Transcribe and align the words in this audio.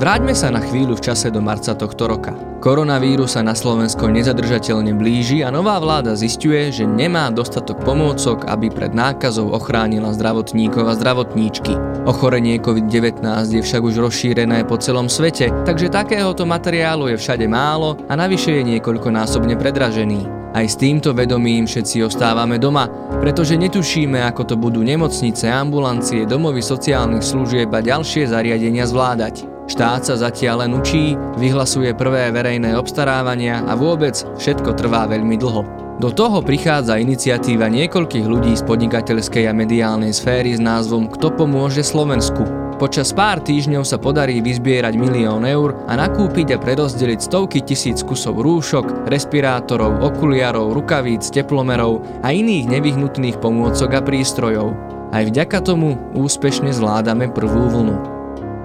Vráťme 0.00 0.32
sa 0.32 0.48
na 0.48 0.64
chvíľu 0.64 0.96
v 0.96 1.12
čase 1.12 1.28
do 1.28 1.44
marca 1.44 1.76
tohto 1.76 2.08
roka. 2.08 2.32
Koronavírus 2.64 3.36
sa 3.36 3.44
na 3.44 3.52
Slovensko 3.52 4.08
nezadržateľne 4.08 4.96
blíži 4.96 5.44
a 5.44 5.52
nová 5.52 5.76
vláda 5.76 6.16
zistuje, 6.16 6.72
že 6.72 6.88
nemá 6.88 7.28
dostatok 7.28 7.84
pomôcok, 7.84 8.48
aby 8.48 8.72
pred 8.72 8.96
nákazou 8.96 9.52
ochránila 9.52 10.08
zdravotníkov 10.16 10.88
a 10.88 10.96
zdravotníčky. 10.96 11.76
Ochorenie 12.08 12.56
COVID-19 12.64 13.20
je 13.52 13.60
však 13.60 13.84
už 13.84 14.00
rozšírené 14.00 14.64
po 14.64 14.80
celom 14.80 15.04
svete, 15.12 15.52
takže 15.68 15.92
takéhoto 15.92 16.48
materiálu 16.48 17.12
je 17.12 17.20
všade 17.20 17.44
málo 17.44 18.00
a 18.08 18.16
navyše 18.16 18.56
je 18.56 18.72
niekoľkonásobne 18.72 19.60
predražený. 19.60 20.24
Aj 20.56 20.64
s 20.64 20.80
týmto 20.80 21.12
vedomím 21.12 21.68
všetci 21.68 22.08
ostávame 22.08 22.56
doma, 22.56 22.88
pretože 23.20 23.60
netušíme, 23.60 24.24
ako 24.32 24.48
to 24.48 24.54
budú 24.56 24.80
nemocnice, 24.80 25.44
ambulancie, 25.44 26.24
domovy 26.24 26.64
sociálnych 26.64 27.20
služieb 27.20 27.68
a 27.68 27.84
ďalšie 27.84 28.32
zariadenia 28.32 28.88
zvládať. 28.88 29.59
Štát 29.70 30.02
sa 30.02 30.18
zatiaľ 30.18 30.66
len 30.66 30.74
učí, 30.74 31.14
vyhlasuje 31.38 31.94
prvé 31.94 32.34
verejné 32.34 32.74
obstarávania 32.74 33.62
a 33.70 33.78
vôbec 33.78 34.18
všetko 34.34 34.74
trvá 34.74 35.06
veľmi 35.06 35.38
dlho. 35.38 35.62
Do 36.02 36.10
toho 36.10 36.42
prichádza 36.42 36.98
iniciatíva 36.98 37.70
niekoľkých 37.70 38.26
ľudí 38.26 38.58
z 38.58 38.66
podnikateľskej 38.66 39.46
a 39.46 39.54
mediálnej 39.54 40.10
sféry 40.10 40.58
s 40.58 40.60
názvom 40.60 41.06
Kto 41.06 41.38
pomôže 41.38 41.86
Slovensku. 41.86 42.42
Počas 42.82 43.14
pár 43.14 43.44
týždňov 43.46 43.86
sa 43.86 44.00
podarí 44.00 44.42
vyzbierať 44.42 44.96
milión 44.98 45.46
eur 45.46 45.78
a 45.86 45.94
nakúpiť 45.94 46.56
a 46.56 46.58
prerozdeliť 46.58 47.20
stovky 47.20 47.62
tisíc 47.62 48.02
kusov 48.02 48.42
rúšok, 48.42 49.06
respirátorov, 49.06 50.02
okuliarov, 50.02 50.74
rukavíc, 50.74 51.30
teplomerov 51.30 52.02
a 52.26 52.34
iných 52.34 52.66
nevyhnutných 52.66 53.38
pomôcok 53.38 53.90
a 53.92 54.00
prístrojov. 54.02 54.74
Aj 55.14 55.22
vďaka 55.22 55.62
tomu 55.62 55.94
úspešne 56.16 56.74
zvládame 56.74 57.30
prvú 57.30 57.70
vlnu. 57.70 58.19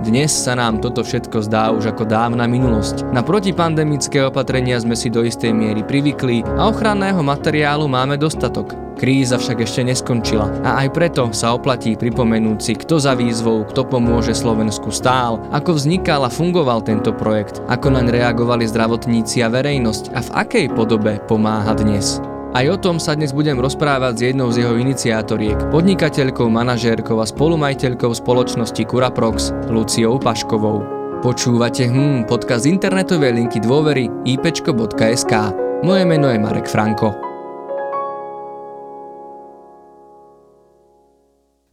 Dnes 0.06 0.30
sa 0.30 0.54
nám 0.54 0.86
toto 0.86 1.02
všetko 1.02 1.50
zdá 1.50 1.74
už 1.74 1.90
ako 1.90 2.06
dávna 2.06 2.46
minulosť. 2.46 3.10
Na 3.10 3.26
protipandemické 3.26 4.22
opatrenia 4.22 4.78
sme 4.78 4.94
si 4.94 5.10
do 5.10 5.26
istej 5.26 5.50
miery 5.50 5.82
privykli 5.82 6.46
a 6.46 6.70
ochranného 6.70 7.26
materiálu 7.26 7.90
máme 7.90 8.14
dostatok. 8.14 8.78
Kríza 9.02 9.42
však 9.42 9.66
ešte 9.66 9.82
neskončila 9.82 10.62
a 10.62 10.86
aj 10.86 10.94
preto 10.94 11.34
sa 11.34 11.58
oplatí 11.58 11.98
pripomenúť 11.98 12.60
si, 12.62 12.78
kto 12.78 13.02
za 13.02 13.18
výzvou, 13.18 13.66
kto 13.66 13.90
pomôže 13.90 14.38
Slovensku 14.38 14.94
stál, 14.94 15.42
ako 15.50 15.74
vznikal 15.74 16.22
a 16.22 16.30
fungoval 16.30 16.86
tento 16.86 17.10
projekt, 17.10 17.66
ako 17.66 17.98
naň 17.98 18.14
reagovali 18.14 18.70
zdravotníci 18.70 19.42
a 19.42 19.50
verejnosť 19.50 20.14
a 20.14 20.22
v 20.22 20.30
akej 20.38 20.66
podobe 20.78 21.18
pomáha 21.26 21.74
dnes. 21.74 22.22
Aj 22.56 22.64
o 22.72 22.80
tom 22.80 23.04
sa 23.04 23.20
dnes 23.20 23.36
budem 23.36 23.60
rozprávať 23.60 24.14
s 24.16 24.22
jednou 24.32 24.48
z 24.48 24.64
jeho 24.64 24.80
iniciátoriek, 24.80 25.60
podnikateľkou, 25.76 26.48
manažérkou 26.48 27.20
a 27.20 27.28
spolumajiteľkou 27.28 28.16
spoločnosti 28.16 28.80
Curaprox, 28.80 29.52
Luciou 29.68 30.16
Paškovou. 30.16 30.80
Počúvate 31.20 31.84
hm, 31.92 32.24
podcast 32.32 32.64
internetovej 32.64 33.44
linky 33.44 33.60
dôvery 33.60 34.08
ipčko.sk. 34.24 35.34
Moje 35.84 36.04
meno 36.08 36.32
je 36.32 36.40
Marek 36.40 36.72
Franko. 36.72 37.35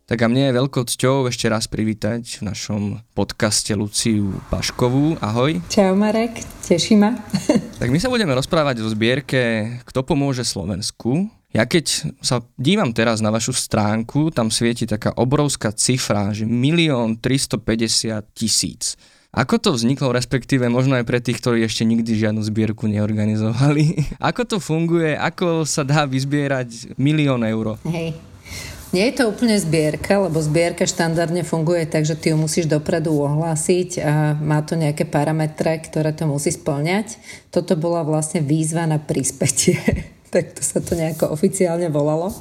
Tak 0.02 0.18
a 0.18 0.26
mne 0.26 0.50
je 0.50 0.58
veľkou 0.58 0.82
cťou 0.82 1.30
ešte 1.30 1.46
raz 1.46 1.70
privítať 1.70 2.42
v 2.42 2.50
našom 2.50 2.82
podcaste 3.14 3.70
Luciu 3.78 4.34
Paškovú. 4.50 5.14
Ahoj. 5.22 5.62
Čau 5.70 5.94
Marek, 5.94 6.42
teší 6.66 6.98
ma. 6.98 7.14
tak 7.80 7.86
my 7.86 8.02
sa 8.02 8.10
budeme 8.10 8.34
rozprávať 8.34 8.82
o 8.82 8.90
zbierke 8.90 9.78
Kto 9.86 10.02
pomôže 10.02 10.42
Slovensku. 10.42 11.30
Ja 11.54 11.70
keď 11.70 12.16
sa 12.18 12.42
dívam 12.58 12.90
teraz 12.90 13.22
na 13.22 13.30
vašu 13.30 13.54
stránku, 13.54 14.34
tam 14.34 14.50
svieti 14.50 14.90
taká 14.90 15.14
obrovská 15.14 15.70
cifra, 15.70 16.34
že 16.34 16.50
milión 16.50 17.22
350 17.22 18.26
tisíc. 18.34 18.98
Ako 19.32 19.56
to 19.62 19.72
vzniklo, 19.72 20.12
respektíve 20.12 20.68
možno 20.68 20.98
aj 20.98 21.08
pre 21.08 21.22
tých, 21.22 21.40
ktorí 21.40 21.64
ešte 21.64 21.86
nikdy 21.88 22.20
žiadnu 22.20 22.42
zbierku 22.42 22.84
neorganizovali? 22.90 24.02
Ako 24.28 24.44
to 24.44 24.58
funguje? 24.58 25.14
Ako 25.14 25.62
sa 25.62 25.86
dá 25.86 26.04
vyzbierať 26.04 26.98
milión 27.00 27.40
eur? 27.46 27.80
Hej, 27.88 28.18
nie 28.92 29.08
je 29.08 29.24
to 29.24 29.32
úplne 29.32 29.56
zbierka, 29.56 30.20
lebo 30.20 30.36
zbierka 30.44 30.84
štandardne 30.84 31.42
funguje 31.48 31.88
tak, 31.88 32.04
že 32.04 32.12
ty 32.12 32.30
ju 32.30 32.36
musíš 32.36 32.68
dopredu 32.68 33.16
ohlásiť 33.16 33.90
a 34.04 34.36
má 34.36 34.60
to 34.60 34.76
nejaké 34.76 35.08
parametre, 35.08 35.80
ktoré 35.80 36.12
to 36.12 36.28
musí 36.28 36.52
splňať. 36.52 37.16
Toto 37.48 37.72
bola 37.74 38.04
vlastne 38.04 38.44
výzva 38.44 38.84
na 38.84 39.00
príspätie. 39.00 39.80
tak 40.32 40.52
to 40.52 40.60
sa 40.60 40.84
to 40.84 40.92
nejako 40.92 41.32
oficiálne 41.32 41.88
volalo. 41.88 42.32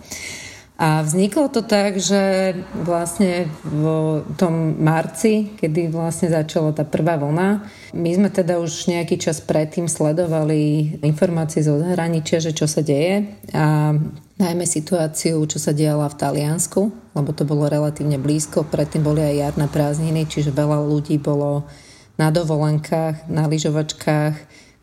A 0.82 1.06
vzniklo 1.06 1.46
to 1.54 1.62
tak, 1.62 2.02
že 2.02 2.58
vlastne 2.74 3.46
v 3.62 3.86
tom 4.34 4.82
marci, 4.82 5.54
kedy 5.62 5.94
vlastne 5.94 6.34
začala 6.34 6.74
tá 6.74 6.82
prvá 6.82 7.22
vlna, 7.22 7.70
my 7.94 8.10
sme 8.18 8.34
teda 8.34 8.58
už 8.58 8.90
nejaký 8.90 9.22
čas 9.22 9.46
predtým 9.46 9.86
sledovali 9.86 10.98
informácie 11.06 11.62
zo 11.62 11.78
zahraničia, 11.78 12.42
že 12.42 12.58
čo 12.58 12.66
sa 12.66 12.82
deje 12.82 13.30
a 13.54 13.94
najmä 14.42 14.66
situáciu, 14.66 15.46
čo 15.46 15.62
sa 15.62 15.70
diala 15.70 16.10
v 16.10 16.18
Taliansku, 16.18 16.82
lebo 17.14 17.30
to 17.30 17.46
bolo 17.46 17.70
relatívne 17.70 18.18
blízko, 18.18 18.66
predtým 18.66 19.06
boli 19.06 19.22
aj 19.22 19.38
jarné 19.38 19.70
prázdniny, 19.70 20.26
čiže 20.26 20.50
veľa 20.50 20.82
ľudí 20.82 21.22
bolo 21.22 21.70
na 22.18 22.34
dovolenkách, 22.34 23.30
na 23.30 23.46
lyžovačkách, 23.46 24.34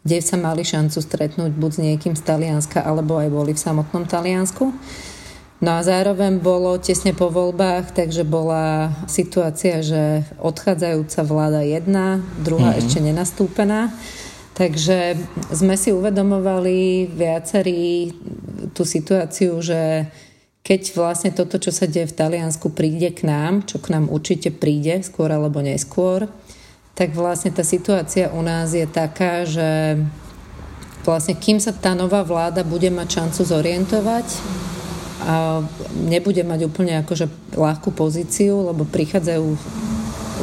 kde 0.06 0.18
sa 0.22 0.38
mali 0.38 0.62
šancu 0.62 1.02
stretnúť 1.02 1.58
buď 1.58 1.70
s 1.74 1.82
niekým 1.82 2.14
z 2.14 2.22
Talianska, 2.22 2.86
alebo 2.86 3.18
aj 3.18 3.34
boli 3.34 3.50
v 3.50 3.60
samotnom 3.66 4.06
Taliansku. 4.06 4.70
No 5.58 5.74
a 5.74 5.82
zároveň 5.82 6.38
bolo 6.38 6.78
tesne 6.78 7.10
po 7.10 7.34
voľbách, 7.34 7.90
takže 7.90 8.22
bola 8.22 8.94
situácia, 9.10 9.82
že 9.82 10.22
odchádzajúca 10.38 11.20
vláda 11.26 11.66
jedna, 11.66 12.22
druhá 12.38 12.78
mm-hmm. 12.78 12.82
ešte 12.86 12.98
nenastúpená. 13.02 13.90
Takže 14.54 15.18
sme 15.50 15.74
si 15.74 15.90
uvedomovali 15.90 17.10
viacerí 17.10 18.14
tú 18.70 18.86
situáciu, 18.86 19.58
že 19.58 20.06
keď 20.62 20.94
vlastne 20.94 21.30
toto, 21.34 21.58
čo 21.58 21.74
sa 21.74 21.90
deje 21.90 22.06
v 22.06 22.18
Taliansku, 22.18 22.70
príde 22.70 23.10
k 23.10 23.26
nám, 23.26 23.66
čo 23.66 23.82
k 23.82 23.90
nám 23.94 24.06
určite 24.10 24.54
príde, 24.54 25.02
skôr 25.02 25.30
alebo 25.30 25.58
neskôr, 25.58 26.30
tak 26.94 27.14
vlastne 27.14 27.50
tá 27.50 27.66
situácia 27.66 28.30
u 28.30 28.42
nás 28.46 28.74
je 28.74 28.86
taká, 28.86 29.42
že 29.42 29.98
vlastne 31.02 31.34
kým 31.34 31.58
sa 31.58 31.74
tá 31.74 31.98
nová 31.98 32.22
vláda 32.22 32.62
bude 32.62 32.90
mať 32.90 33.08
šancu 33.22 33.42
zorientovať, 33.42 34.26
a 35.22 35.66
nebude 35.94 36.42
mať 36.46 36.60
úplne 36.70 37.02
akože 37.02 37.26
ľahkú 37.58 37.90
pozíciu, 37.90 38.70
lebo 38.70 38.86
prichádzajú 38.86 39.46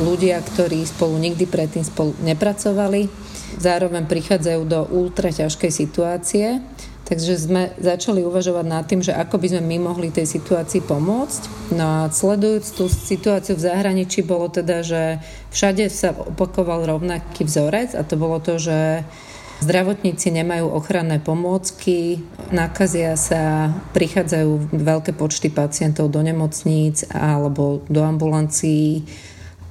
ľudia, 0.04 0.44
ktorí 0.44 0.84
spolu 0.84 1.16
nikdy 1.16 1.48
predtým 1.48 1.88
spolu 1.88 2.12
nepracovali. 2.20 3.08
Zároveň 3.56 4.04
prichádzajú 4.04 4.62
do 4.68 4.84
ultra 4.92 5.32
ťažkej 5.32 5.72
situácie. 5.72 6.60
Takže 7.06 7.38
sme 7.38 7.70
začali 7.78 8.26
uvažovať 8.26 8.66
nad 8.66 8.82
tým, 8.90 9.06
že 9.06 9.14
ako 9.14 9.38
by 9.38 9.48
sme 9.54 9.62
my 9.62 9.78
mohli 9.94 10.10
tej 10.10 10.26
situácii 10.26 10.82
pomôcť. 10.82 11.72
No 11.78 11.86
a 11.86 12.00
sledujúc 12.10 12.66
tú 12.74 12.90
situáciu 12.90 13.54
v 13.54 13.66
zahraničí, 13.70 14.26
bolo 14.26 14.50
teda, 14.50 14.82
že 14.82 15.22
všade 15.54 15.86
sa 15.94 16.18
opakoval 16.18 16.90
rovnaký 16.90 17.46
vzorec 17.46 17.94
a 17.94 18.02
to 18.02 18.18
bolo 18.18 18.42
to, 18.42 18.58
že 18.58 19.06
Zdravotníci 19.64 20.36
nemajú 20.36 20.68
ochranné 20.68 21.24
pomôcky, 21.24 22.20
nakazia 22.52 23.16
sa, 23.16 23.72
prichádzajú 23.96 24.76
veľké 24.76 25.16
počty 25.16 25.48
pacientov 25.48 26.12
do 26.12 26.20
nemocníc 26.20 27.08
alebo 27.08 27.80
do 27.88 28.04
ambulancií 28.04 29.08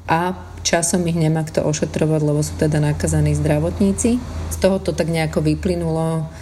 a 0.08 0.32
časom 0.64 1.04
ich 1.04 1.16
nemá 1.16 1.44
kto 1.44 1.64
ošetrovať, 1.68 2.20
lebo 2.24 2.40
sú 2.40 2.56
teda 2.56 2.80
nakazaní 2.80 3.36
zdravotníci. 3.36 4.16
Z 4.50 4.56
toho 4.56 4.80
to 4.80 4.96
tak 4.96 5.12
nejako 5.12 5.44
vyplynulo 5.44 6.32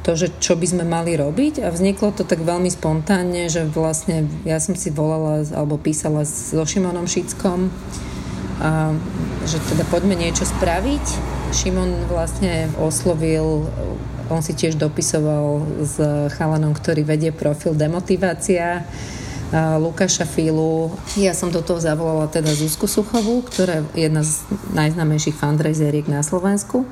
to, 0.00 0.16
že 0.16 0.32
čo 0.40 0.56
by 0.56 0.66
sme 0.68 0.84
mali 0.84 1.16
robiť 1.16 1.64
a 1.64 1.68
vzniklo 1.72 2.12
to 2.16 2.24
tak 2.24 2.40
veľmi 2.40 2.68
spontánne, 2.72 3.48
že 3.52 3.68
vlastne 3.68 4.28
ja 4.48 4.56
som 4.60 4.76
si 4.76 4.88
volala 4.88 5.44
alebo 5.52 5.76
písala 5.76 6.24
so 6.24 6.64
Šimonom 6.64 7.04
Šickom, 7.04 7.68
že 9.48 9.56
teda 9.72 9.88
poďme 9.88 10.20
niečo 10.20 10.44
spraviť 10.44 11.04
Šimon 11.50 12.06
vlastne 12.06 12.68
oslovil, 12.78 13.66
on 14.30 14.40
si 14.44 14.54
tiež 14.54 14.78
dopisoval 14.78 15.66
s 15.82 15.98
chalanom, 16.38 16.70
ktorý 16.70 17.02
vedie 17.02 17.34
profil 17.34 17.74
Demotivácia, 17.74 18.86
Lukáša 19.50 20.30
Filu. 20.30 20.94
Ja 21.18 21.34
som 21.34 21.50
do 21.50 21.58
toho 21.58 21.82
zavolala 21.82 22.30
teda 22.30 22.54
Zuzku 22.54 22.86
Suchovú, 22.86 23.42
ktorá 23.42 23.82
je 23.98 24.06
jedna 24.06 24.22
z 24.22 24.46
najznámejších 24.70 25.34
fundraiseriek 25.34 26.06
na 26.06 26.22
Slovensku. 26.22 26.86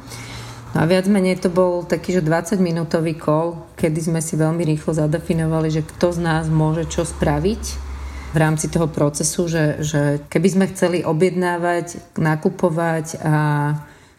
No 0.74 0.78
a 0.82 0.84
viac 0.90 1.06
menej 1.06 1.38
to 1.38 1.54
bol 1.54 1.86
taký, 1.86 2.18
že 2.18 2.26
20-minútový 2.26 3.14
call, 3.14 3.62
kedy 3.78 4.10
sme 4.10 4.18
si 4.18 4.34
veľmi 4.34 4.66
rýchlo 4.74 4.90
zadefinovali, 4.90 5.70
že 5.70 5.86
kto 5.86 6.12
z 6.12 6.18
nás 6.18 6.44
môže 6.50 6.90
čo 6.90 7.06
spraviť 7.06 7.87
v 8.28 8.36
rámci 8.36 8.68
toho 8.68 8.88
procesu, 8.88 9.48
že, 9.48 9.80
že 9.80 10.20
keby 10.28 10.48
sme 10.48 10.66
chceli 10.72 11.00
objednávať, 11.00 12.16
nakupovať 12.20 13.20
a 13.24 13.34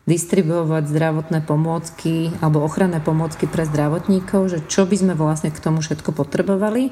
distribuovať 0.09 0.89
zdravotné 0.89 1.45
pomôcky 1.45 2.33
alebo 2.41 2.65
ochranné 2.65 2.97
pomôcky 2.97 3.45
pre 3.45 3.69
zdravotníkov, 3.69 4.50
že 4.50 4.59
čo 4.65 4.89
by 4.89 4.95
sme 4.97 5.13
vlastne 5.13 5.53
k 5.53 5.61
tomu 5.61 5.85
všetko 5.85 6.17
potrebovali. 6.17 6.89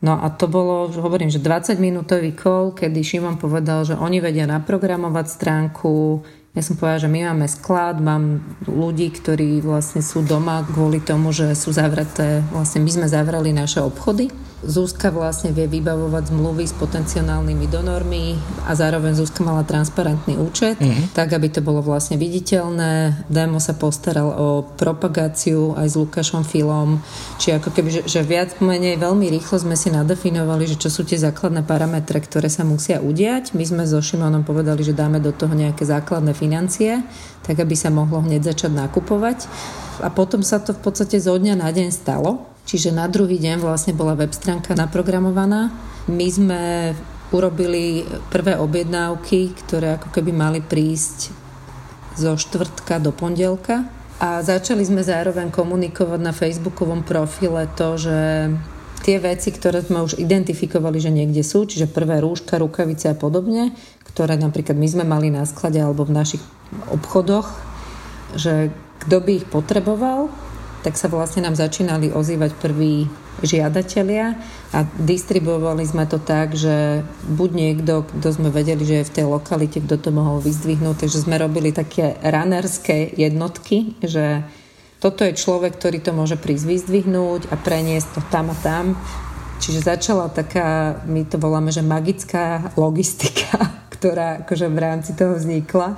No 0.00 0.16
a 0.16 0.32
to 0.32 0.48
bolo, 0.48 0.88
hovorím, 0.88 1.28
že 1.28 1.42
20 1.42 1.76
minútový 1.76 2.32
call, 2.32 2.72
kedy 2.72 3.04
Šimon 3.04 3.36
povedal, 3.36 3.84
že 3.84 3.98
oni 3.98 4.22
vedia 4.22 4.48
naprogramovať 4.48 5.26
stránku, 5.28 6.24
Ja 6.50 6.66
som 6.66 6.74
povedala, 6.74 7.04
že 7.04 7.12
my 7.12 7.20
máme 7.30 7.46
sklad, 7.46 8.02
mám 8.02 8.42
ľudí, 8.64 9.12
ktorí 9.12 9.60
vlastne 9.60 10.02
sú 10.02 10.24
doma 10.24 10.66
kvôli 10.66 10.98
tomu, 10.98 11.30
že 11.30 11.52
sú 11.54 11.70
zavreté, 11.70 12.42
vlastne 12.50 12.80
my 12.82 12.90
sme 12.90 13.06
zavreli 13.06 13.54
naše 13.54 13.78
obchody 13.84 14.49
Zúska 14.60 15.08
vlastne 15.08 15.56
vie 15.56 15.64
vybavovať 15.64 16.36
zmluvy 16.36 16.68
s 16.68 16.76
potenciálnymi 16.76 17.66
donormi 17.72 18.36
a 18.68 18.76
zároveň 18.76 19.16
Zúska 19.16 19.40
mala 19.40 19.64
transparentný 19.64 20.36
účet, 20.36 20.76
uh-huh. 20.76 21.16
tak 21.16 21.32
aby 21.32 21.48
to 21.48 21.64
bolo 21.64 21.80
vlastne 21.80 22.20
viditeľné. 22.20 23.24
Demo 23.32 23.56
sa 23.56 23.72
postaral 23.72 24.28
o 24.36 24.60
propagáciu 24.76 25.72
aj 25.80 25.86
s 25.88 25.94
Lukášom 25.96 26.44
Filom, 26.44 27.00
či 27.40 27.56
ako 27.56 27.72
keby, 27.72 27.88
že, 27.88 28.02
že 28.04 28.20
viac 28.20 28.60
menej 28.60 29.00
veľmi 29.00 29.32
rýchlo 29.32 29.64
sme 29.64 29.80
si 29.80 29.88
nadefinovali, 29.88 30.68
že 30.68 30.76
čo 30.76 30.92
sú 30.92 31.08
tie 31.08 31.16
základné 31.16 31.64
parametre, 31.64 32.20
ktoré 32.20 32.52
sa 32.52 32.60
musia 32.60 33.00
udiať. 33.00 33.56
My 33.56 33.64
sme 33.64 33.88
so 33.88 34.04
Šimonom 34.04 34.44
povedali, 34.44 34.84
že 34.84 34.92
dáme 34.92 35.24
do 35.24 35.32
toho 35.32 35.56
nejaké 35.56 35.88
základné 35.88 36.36
financie, 36.36 37.00
tak 37.48 37.56
aby 37.56 37.72
sa 37.72 37.88
mohlo 37.88 38.20
hneď 38.20 38.52
začať 38.52 38.76
nakupovať. 38.76 39.48
A 40.04 40.12
potom 40.12 40.44
sa 40.44 40.60
to 40.60 40.76
v 40.76 40.80
podstate 40.84 41.16
zo 41.16 41.32
dňa 41.36 41.56
na 41.56 41.72
deň 41.72 41.88
stalo. 41.92 42.44
Čiže 42.70 42.94
na 42.94 43.10
druhý 43.10 43.42
deň 43.42 43.58
vlastne 43.58 43.98
bola 43.98 44.14
web 44.14 44.30
stránka 44.30 44.78
naprogramovaná. 44.78 45.74
My 46.06 46.30
sme 46.30 46.94
urobili 47.34 48.06
prvé 48.30 48.54
objednávky, 48.54 49.58
ktoré 49.66 49.98
ako 49.98 50.14
keby 50.14 50.30
mali 50.30 50.62
prísť 50.62 51.34
zo 52.14 52.38
štvrtka 52.38 53.02
do 53.02 53.10
pondelka. 53.10 53.90
A 54.22 54.38
začali 54.46 54.86
sme 54.86 55.02
zároveň 55.02 55.50
komunikovať 55.50 56.20
na 56.22 56.30
facebookovom 56.30 57.02
profile 57.02 57.66
to, 57.74 57.98
že 57.98 58.18
tie 59.02 59.18
veci, 59.18 59.50
ktoré 59.50 59.82
sme 59.82 60.06
už 60.06 60.22
identifikovali, 60.22 61.02
že 61.02 61.10
niekde 61.10 61.42
sú, 61.42 61.66
čiže 61.66 61.90
prvé 61.90 62.22
rúška, 62.22 62.54
rukavice 62.54 63.10
a 63.10 63.18
podobne, 63.18 63.74
ktoré 64.06 64.38
napríklad 64.38 64.78
my 64.78 64.86
sme 64.86 65.02
mali 65.02 65.26
na 65.34 65.42
sklade 65.42 65.82
alebo 65.82 66.06
v 66.06 66.14
našich 66.14 66.42
obchodoch, 66.86 67.50
že 68.38 68.70
kto 69.02 69.16
by 69.18 69.30
ich 69.42 69.46
potreboval, 69.50 70.30
tak 70.80 70.96
sa 70.96 71.12
vlastne 71.12 71.44
nám 71.44 71.56
začínali 71.56 72.08
ozývať 72.12 72.56
prví 72.56 73.08
žiadatelia 73.40 74.36
a 74.72 74.84
distribuovali 75.00 75.84
sme 75.84 76.04
to 76.04 76.20
tak, 76.20 76.56
že 76.56 77.04
buď 77.28 77.50
niekto, 77.52 78.04
kto 78.04 78.28
sme 78.32 78.48
vedeli, 78.52 78.84
že 78.84 79.00
je 79.00 79.08
v 79.08 79.14
tej 79.20 79.26
lokalite, 79.28 79.80
kto 79.80 79.96
to 79.96 80.10
mohol 80.12 80.40
vyzdvihnúť, 80.40 81.04
takže 81.04 81.24
sme 81.24 81.40
robili 81.40 81.72
také 81.72 82.16
runnerské 82.20 83.12
jednotky, 83.16 83.96
že 84.04 84.44
toto 85.00 85.24
je 85.24 85.32
človek, 85.32 85.80
ktorý 85.80 85.98
to 86.04 86.12
môže 86.12 86.36
prísť 86.36 86.68
vyzdvihnúť 86.68 87.48
a 87.48 87.56
preniesť 87.56 88.08
to 88.16 88.20
tam 88.28 88.52
a 88.52 88.56
tam. 88.60 89.00
Čiže 89.60 89.84
začala 89.84 90.32
taká, 90.32 91.00
my 91.04 91.24
to 91.28 91.36
voláme, 91.36 91.72
že 91.72 91.84
magická 91.84 92.72
logistika, 92.76 93.68
ktorá 93.96 94.44
akože 94.44 94.68
v 94.68 94.78
rámci 94.78 95.16
toho 95.16 95.36
vznikla 95.36 95.96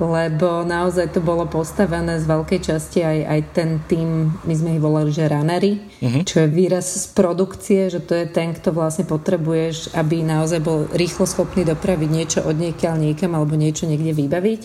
lebo 0.00 0.64
naozaj 0.64 1.12
to 1.12 1.20
bolo 1.20 1.44
postavené 1.44 2.16
z 2.16 2.24
veľkej 2.24 2.60
časti 2.64 3.04
aj, 3.04 3.18
aj 3.28 3.40
ten 3.52 3.70
tým, 3.84 4.32
my 4.44 4.54
sme 4.56 4.70
ich 4.76 4.82
volali, 4.82 5.12
že 5.12 5.28
runnery, 5.28 5.78
uh-huh. 6.00 6.22
čo 6.24 6.44
je 6.44 6.48
výraz 6.48 6.96
z 6.96 7.06
produkcie, 7.12 7.92
že 7.92 8.00
to 8.00 8.16
je 8.16 8.26
ten, 8.30 8.56
kto 8.56 8.72
vlastne 8.72 9.04
potrebuješ, 9.04 9.92
aby 9.92 10.24
naozaj 10.24 10.60
bol 10.64 10.88
rýchlo 10.96 11.28
schopný 11.28 11.68
dopraviť 11.68 12.08
niečo 12.08 12.40
od 12.40 12.56
niekiaľ 12.56 12.94
niekam 12.98 13.36
alebo 13.36 13.52
niečo 13.54 13.84
niekde 13.84 14.16
vybaviť. 14.16 14.62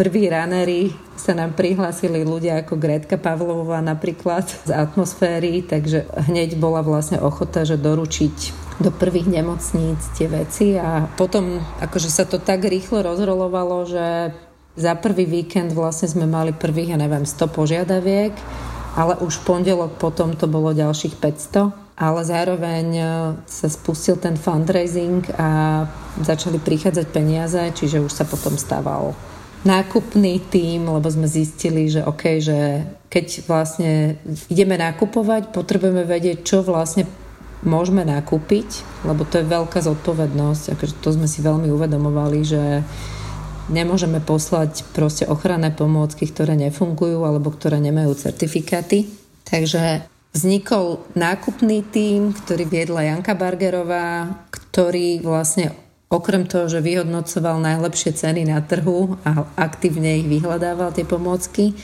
Prví 0.00 0.32
runnery 0.32 0.96
sa 1.12 1.36
nám 1.36 1.52
prihlásili 1.52 2.24
ľudia 2.24 2.64
ako 2.64 2.80
Gretka 2.80 3.20
Pavlová 3.20 3.84
napríklad 3.84 4.48
z 4.48 4.72
atmosféry, 4.72 5.60
takže 5.60 6.08
hneď 6.30 6.56
bola 6.56 6.80
vlastne 6.80 7.20
ochota, 7.20 7.68
že 7.68 7.76
doručiť 7.76 8.36
do 8.80 8.88
prvých 8.88 9.28
nemocníc 9.28 10.00
tie 10.16 10.24
veci 10.24 10.72
a 10.80 11.04
potom 11.04 11.60
akože 11.84 12.08
sa 12.08 12.24
to 12.24 12.40
tak 12.40 12.64
rýchlo 12.64 13.04
rozrolovalo, 13.04 13.84
že 13.84 14.32
za 14.80 14.96
prvý 14.96 15.28
víkend 15.28 15.76
vlastne 15.76 16.08
sme 16.08 16.24
mali 16.24 16.56
prvých, 16.56 16.96
ja 16.96 16.98
neviem, 16.98 17.28
100 17.28 17.52
požiadaviek, 17.52 18.32
ale 18.96 19.20
už 19.20 19.44
pondelok 19.44 20.00
potom 20.00 20.34
to 20.34 20.48
bolo 20.48 20.72
ďalších 20.72 21.20
500 21.20 21.90
ale 22.00 22.24
zároveň 22.24 22.86
e, 22.96 23.04
sa 23.44 23.68
spustil 23.68 24.16
ten 24.16 24.32
fundraising 24.32 25.20
a 25.36 25.84
začali 26.16 26.56
prichádzať 26.56 27.06
peniaze, 27.12 27.60
čiže 27.76 28.00
už 28.00 28.08
sa 28.08 28.24
potom 28.24 28.56
stával 28.56 29.12
nákupný 29.68 30.40
tým, 30.48 30.88
lebo 30.88 31.04
sme 31.12 31.28
zistili, 31.28 31.92
že 31.92 32.00
OK, 32.00 32.40
že 32.40 32.88
keď 33.12 33.44
vlastne 33.44 34.16
ideme 34.48 34.80
nakupovať, 34.80 35.52
potrebujeme 35.52 36.08
vedieť, 36.08 36.40
čo 36.40 36.64
vlastne 36.64 37.04
môžeme 37.60 38.08
nakúpiť, 38.08 39.04
lebo 39.04 39.28
to 39.28 39.44
je 39.44 39.52
veľká 39.52 39.84
zodpovednosť, 39.84 40.72
akože 40.72 40.94
to 41.04 41.08
sme 41.12 41.28
si 41.28 41.44
veľmi 41.44 41.68
uvedomovali, 41.68 42.40
že 42.40 42.80
Nemôžeme 43.70 44.18
poslať 44.18 44.82
proste 44.90 45.24
ochranné 45.30 45.70
pomôcky, 45.70 46.26
ktoré 46.26 46.58
nefungujú 46.58 47.22
alebo 47.22 47.54
ktoré 47.54 47.78
nemajú 47.78 48.18
certifikáty. 48.18 49.06
Takže 49.46 50.02
vznikol 50.34 51.06
nákupný 51.14 51.86
tím, 51.86 52.34
ktorý 52.34 52.66
viedla 52.66 53.06
Janka 53.06 53.38
Bargerová, 53.38 54.42
ktorý 54.50 55.22
vlastne 55.22 55.70
okrem 56.10 56.50
toho, 56.50 56.66
že 56.66 56.82
vyhodnocoval 56.82 57.62
najlepšie 57.62 58.18
ceny 58.18 58.50
na 58.50 58.58
trhu 58.58 59.14
a 59.22 59.46
aktívne 59.54 60.18
ich 60.18 60.26
vyhľadával 60.26 60.90
tie 60.90 61.06
pomôcky, 61.06 61.78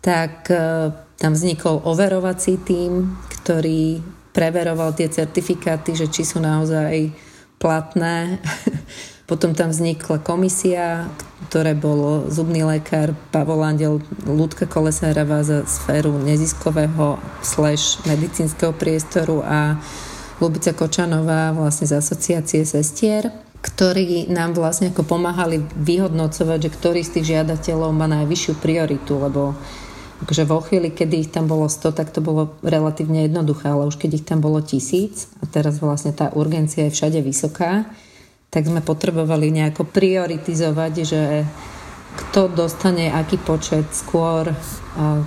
tak 0.00 0.48
e, 0.48 0.88
tam 1.20 1.36
vznikol 1.36 1.84
overovací 1.84 2.56
tím, 2.64 3.20
ktorý 3.28 4.00
preveroval 4.32 4.96
tie 4.96 5.12
certifikáty, 5.12 5.92
že 5.92 6.08
či 6.08 6.24
sú 6.24 6.40
naozaj 6.40 7.12
platné 7.60 8.40
Potom 9.30 9.54
tam 9.54 9.70
vznikla 9.70 10.18
komisia, 10.26 11.06
ktoré 11.46 11.78
bol 11.78 12.26
zubný 12.26 12.66
lekár 12.66 13.14
Pavol 13.30 13.62
Andel, 13.62 14.02
Ľudka 14.26 14.66
Kolesárová 14.66 15.46
za 15.46 15.62
sféru 15.70 16.18
neziskového 16.18 17.14
slash 17.38 18.02
medicínskeho 18.10 18.74
priestoru 18.74 19.46
a 19.46 19.78
Lubica 20.42 20.74
Kočanová 20.74 21.54
vlastne 21.54 21.86
z 21.86 22.02
asociácie 22.02 22.66
sestier 22.66 23.30
ktorí 23.60 24.32
nám 24.32 24.56
vlastne 24.56 24.88
ako 24.88 25.04
pomáhali 25.04 25.60
vyhodnocovať, 25.76 26.58
že 26.64 26.70
ktorý 26.80 27.00
z 27.04 27.12
tých 27.20 27.28
žiadateľov 27.36 27.92
má 27.92 28.08
najvyššiu 28.08 28.56
prioritu, 28.56 29.20
lebo 29.20 29.52
akože 30.24 30.44
vo 30.48 30.64
chvíli, 30.64 30.92
kedy 30.92 31.28
ich 31.28 31.30
tam 31.32 31.44
bolo 31.44 31.68
100, 31.68 31.92
tak 31.92 32.08
to 32.08 32.24
bolo 32.24 32.56
relatívne 32.64 33.28
jednoduché, 33.28 33.68
ale 33.68 33.88
už 33.88 34.00
keď 34.00 34.10
ich 34.20 34.24
tam 34.24 34.40
bolo 34.40 34.64
tisíc 34.64 35.28
a 35.40 35.48
teraz 35.48 35.80
vlastne 35.80 36.16
tá 36.16 36.32
urgencia 36.32 36.88
je 36.88 36.96
všade 36.96 37.20
vysoká, 37.20 37.84
tak 38.50 38.66
sme 38.66 38.82
potrebovali 38.82 39.54
nejako 39.54 39.86
prioritizovať, 39.86 40.92
že 41.06 41.22
kto 42.18 42.50
dostane 42.50 43.14
aký 43.14 43.38
počet 43.38 43.86
skôr 43.94 44.50
a, 44.50 45.22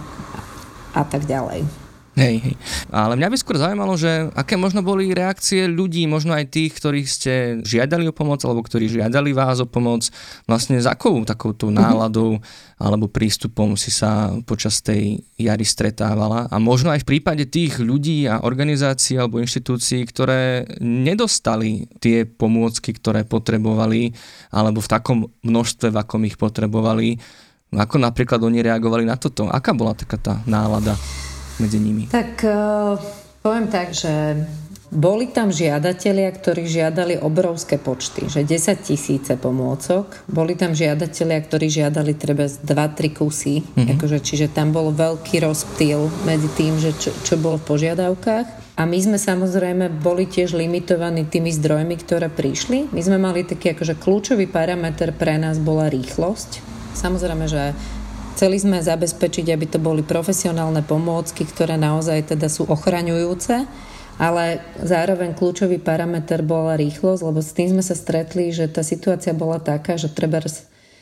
a 0.92 1.02
tak 1.08 1.24
ďalej. 1.24 1.83
Hej, 2.14 2.46
hej. 2.46 2.56
Ale 2.94 3.18
mňa 3.18 3.34
by 3.34 3.38
skôr 3.42 3.58
zaujímalo, 3.58 3.98
že 3.98 4.30
aké 4.38 4.54
možno 4.54 4.86
boli 4.86 5.10
reakcie 5.18 5.66
ľudí, 5.66 6.06
možno 6.06 6.38
aj 6.38 6.46
tých, 6.54 6.78
ktorých 6.78 7.08
ste 7.10 7.34
žiadali 7.66 8.06
o 8.06 8.14
pomoc, 8.14 8.46
alebo 8.46 8.62
ktorí 8.62 8.86
žiadali 8.86 9.34
vás 9.34 9.58
o 9.58 9.66
pomoc, 9.66 10.06
vlastne 10.46 10.78
s 10.78 10.86
akou 10.86 11.26
takouto 11.26 11.74
mhm. 11.74 11.76
náladou 11.76 12.38
alebo 12.78 13.10
prístupom 13.10 13.80
si 13.80 13.90
sa 13.90 14.36
počas 14.46 14.84
tej 14.86 15.26
jary 15.40 15.66
stretávala. 15.66 16.52
A 16.52 16.62
možno 16.62 16.92
aj 16.94 17.02
v 17.02 17.18
prípade 17.18 17.50
tých 17.50 17.80
ľudí 17.80 18.30
a 18.30 18.44
organizácií 18.44 19.18
alebo 19.18 19.40
inštitúcií, 19.40 20.04
ktoré 20.06 20.68
nedostali 20.84 21.88
tie 21.98 22.28
pomôcky, 22.28 22.94
ktoré 22.94 23.24
potrebovali, 23.24 24.12
alebo 24.52 24.84
v 24.84 24.92
takom 24.92 25.18
množstve, 25.42 25.96
v 25.96 25.98
akom 25.98 26.22
ich 26.28 26.36
potrebovali, 26.36 27.18
ako 27.74 27.98
napríklad 27.98 28.38
oni 28.44 28.62
reagovali 28.62 29.08
na 29.08 29.18
toto? 29.18 29.50
Aká 29.50 29.74
bola 29.74 29.98
taká 29.98 30.22
tá 30.22 30.34
nálada? 30.46 30.94
Medzi 31.60 31.78
nimi? 31.78 32.10
Tak 32.10 32.42
uh, 32.46 32.98
poviem 33.42 33.68
tak, 33.70 33.94
že 33.94 34.40
boli 34.94 35.34
tam 35.34 35.50
žiadatelia, 35.50 36.30
ktorí 36.30 36.70
žiadali 36.70 37.18
obrovské 37.18 37.82
počty, 37.82 38.30
že 38.30 38.46
10 38.46 38.78
tisíce 38.86 39.34
pomôcok. 39.42 40.22
Boli 40.30 40.54
tam 40.54 40.78
žiadatelia, 40.78 41.42
ktorí 41.42 41.66
žiadali 41.66 42.14
treba 42.14 42.46
2-3 42.46 43.18
kusy, 43.18 43.66
mm-hmm. 43.66 43.98
akože, 43.98 44.18
čiže 44.22 44.54
tam 44.54 44.70
bol 44.70 44.94
veľký 44.94 45.42
rozptýl 45.42 46.14
medzi 46.30 46.46
tým, 46.54 46.78
že 46.78 46.94
čo, 46.94 47.10
čo 47.26 47.42
bolo 47.42 47.58
v 47.58 47.74
požiadavkách. 47.74 48.78
A 48.78 48.86
my 48.86 48.98
sme 49.02 49.18
samozrejme 49.18 49.90
boli 50.02 50.30
tiež 50.30 50.54
limitovaní 50.54 51.26
tými 51.26 51.50
zdrojmi, 51.50 51.98
ktoré 51.98 52.30
prišli. 52.30 52.94
My 52.94 53.02
sme 53.02 53.18
mali 53.18 53.46
taký 53.46 53.74
akože 53.74 53.98
kľúčový 53.98 54.46
parameter 54.46 55.10
pre 55.14 55.42
nás 55.42 55.58
bola 55.58 55.90
rýchlosť. 55.90 56.62
Samozrejme, 56.94 57.46
že 57.50 57.74
Chceli 58.34 58.58
sme 58.58 58.82
zabezpečiť, 58.82 59.54
aby 59.54 59.66
to 59.70 59.78
boli 59.78 60.02
profesionálne 60.02 60.82
pomôcky, 60.82 61.46
ktoré 61.46 61.78
naozaj 61.78 62.34
teda 62.34 62.50
sú 62.50 62.66
ochraňujúce, 62.66 63.70
ale 64.18 64.62
zároveň 64.82 65.38
kľúčový 65.38 65.78
parameter 65.78 66.42
bola 66.42 66.74
rýchlosť, 66.74 67.22
lebo 67.22 67.40
s 67.42 67.54
tým 67.54 67.78
sme 67.78 67.84
sa 67.86 67.94
stretli, 67.94 68.50
že 68.50 68.70
tá 68.70 68.82
situácia 68.82 69.38
bola 69.38 69.62
taká, 69.62 69.98
že 69.98 70.10
treba 70.10 70.42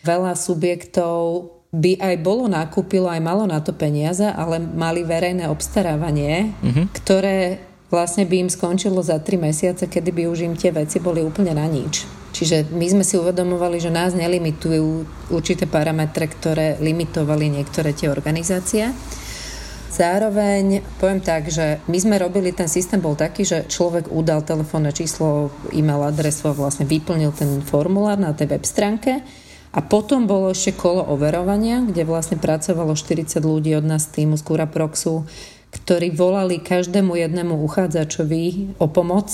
veľa 0.03 0.35
subjektov 0.35 1.47
by 1.71 2.03
aj 2.03 2.15
bolo 2.19 2.51
nakúpilo, 2.51 3.07
aj 3.07 3.23
malo 3.23 3.47
na 3.47 3.63
to 3.63 3.71
peniaze, 3.71 4.27
ale 4.27 4.59
mali 4.59 5.07
verejné 5.07 5.47
obstarávanie, 5.47 6.51
uh-huh. 6.51 6.85
ktoré 6.99 7.63
vlastne 7.87 8.27
by 8.27 8.47
im 8.47 8.49
skončilo 8.51 8.99
za 8.99 9.19
3 9.19 9.39
mesiace, 9.39 9.87
kedy 9.87 10.11
by 10.11 10.23
už 10.27 10.51
im 10.51 10.55
tie 10.59 10.75
veci 10.75 10.99
boli 10.99 11.23
úplne 11.23 11.55
na 11.55 11.63
nič. 11.67 12.20
Čiže 12.41 12.73
my 12.73 12.89
sme 12.89 13.05
si 13.05 13.21
uvedomovali, 13.21 13.77
že 13.77 13.93
nás 13.93 14.17
nelimitujú 14.17 15.05
určité 15.29 15.69
parametre, 15.69 16.25
ktoré 16.25 16.81
limitovali 16.81 17.53
niektoré 17.53 17.93
tie 17.93 18.09
organizácie. 18.09 18.89
Zároveň 19.93 20.81
poviem 20.97 21.21
tak, 21.21 21.53
že 21.53 21.77
my 21.85 22.01
sme 22.01 22.17
robili, 22.17 22.49
ten 22.49 22.65
systém 22.65 22.97
bol 22.97 23.13
taký, 23.13 23.45
že 23.45 23.69
človek 23.69 24.09
udal 24.09 24.41
telefónne 24.41 24.89
číslo, 24.89 25.53
e-mail 25.69 26.01
adresu 26.01 26.49
a 26.49 26.57
vlastne 26.57 26.89
vyplnil 26.89 27.29
ten 27.29 27.61
formulár 27.61 28.17
na 28.17 28.33
tej 28.33 28.57
web 28.57 28.65
stránke. 28.65 29.21
A 29.77 29.79
potom 29.85 30.25
bolo 30.25 30.49
ešte 30.49 30.73
kolo 30.73 31.05
overovania, 31.13 31.85
kde 31.85 32.09
vlastne 32.09 32.41
pracovalo 32.41 32.97
40 32.97 33.37
ľudí 33.37 33.77
od 33.77 33.85
nás 33.85 34.09
týmu 34.09 34.33
z 34.33 34.43
Cura 34.49 34.65
Proxu, 34.65 35.29
ktorí 35.71 36.11
volali 36.11 36.59
každému 36.59 37.15
jednému 37.15 37.55
uchádzačovi 37.63 38.75
o 38.75 38.91
pomoc 38.91 39.31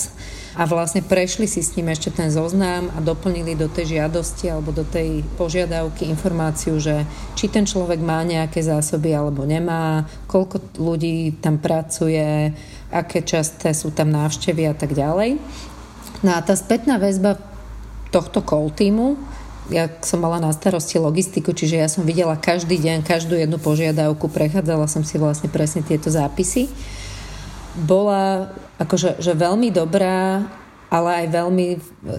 a 0.58 0.66
vlastne 0.70 1.02
prešli 1.02 1.50
si 1.50 1.66
s 1.66 1.74
ním 1.78 1.90
ešte 1.90 2.14
ten 2.14 2.30
zoznam 2.30 2.94
a 2.94 3.02
doplnili 3.02 3.58
do 3.58 3.70
tej 3.70 3.98
žiadosti 3.98 4.50
alebo 4.50 4.70
do 4.70 4.86
tej 4.86 5.26
požiadavky 5.38 6.06
informáciu, 6.10 6.78
že 6.78 7.06
či 7.34 7.50
ten 7.50 7.66
človek 7.66 7.98
má 8.02 8.22
nejaké 8.22 8.62
zásoby 8.62 9.18
alebo 9.18 9.46
nemá, 9.50 10.06
koľko 10.30 10.78
ľudí 10.78 11.42
tam 11.42 11.58
pracuje, 11.58 12.54
aké 12.94 13.26
časté 13.26 13.74
sú 13.74 13.94
tam 13.94 14.14
návštevy 14.14 14.64
a 14.70 14.74
tak 14.78 14.94
ďalej. 14.94 15.42
No 16.26 16.34
a 16.34 16.40
tá 16.42 16.54
spätná 16.58 16.98
väzba 16.98 17.38
tohto 18.10 18.42
call 18.42 18.74
týmu 18.74 19.18
ja 19.68 19.92
som 20.04 20.24
mala 20.24 20.40
na 20.40 20.52
starosti 20.56 21.00
logistiku, 21.00 21.52
čiže 21.52 21.76
ja 21.76 21.88
som 21.92 22.08
videla 22.08 22.40
každý 22.40 22.80
deň, 22.80 23.04
každú 23.04 23.36
jednu 23.36 23.60
požiadavku, 23.60 24.32
prechádzala 24.32 24.88
som 24.88 25.04
si 25.04 25.20
vlastne 25.20 25.52
presne 25.52 25.84
tieto 25.84 26.08
zápisy. 26.08 26.72
Bola 27.78 28.52
akože 28.82 29.22
že 29.22 29.34
veľmi 29.38 29.70
dobrá, 29.74 30.46
ale 30.88 31.10
aj 31.24 31.28
veľmi 31.36 31.68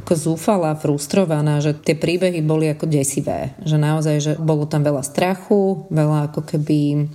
ako 0.05 0.15
zúfala, 0.15 0.77
frustrovaná, 0.77 1.65
že 1.65 1.73
tie 1.73 1.97
príbehy 1.97 2.45
boli 2.45 2.69
ako 2.69 2.85
desivé. 2.85 3.57
Že 3.65 3.77
naozaj, 3.81 4.17
že 4.21 4.33
bolo 4.37 4.69
tam 4.69 4.85
veľa 4.85 5.01
strachu, 5.01 5.89
veľa 5.89 6.29
ako 6.33 6.45
keby 6.45 7.09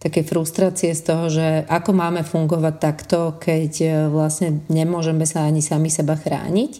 také 0.00 0.24
frustrácie 0.24 0.96
z 0.96 1.02
toho, 1.02 1.28
že 1.28 1.46
ako 1.68 1.90
máme 1.92 2.24
fungovať 2.24 2.74
takto, 2.80 3.36
keď 3.36 3.72
e, 3.84 3.88
vlastne 4.08 4.64
nemôžeme 4.72 5.28
sa 5.28 5.44
ani 5.44 5.60
sami 5.60 5.92
seba 5.92 6.16
chrániť. 6.16 6.72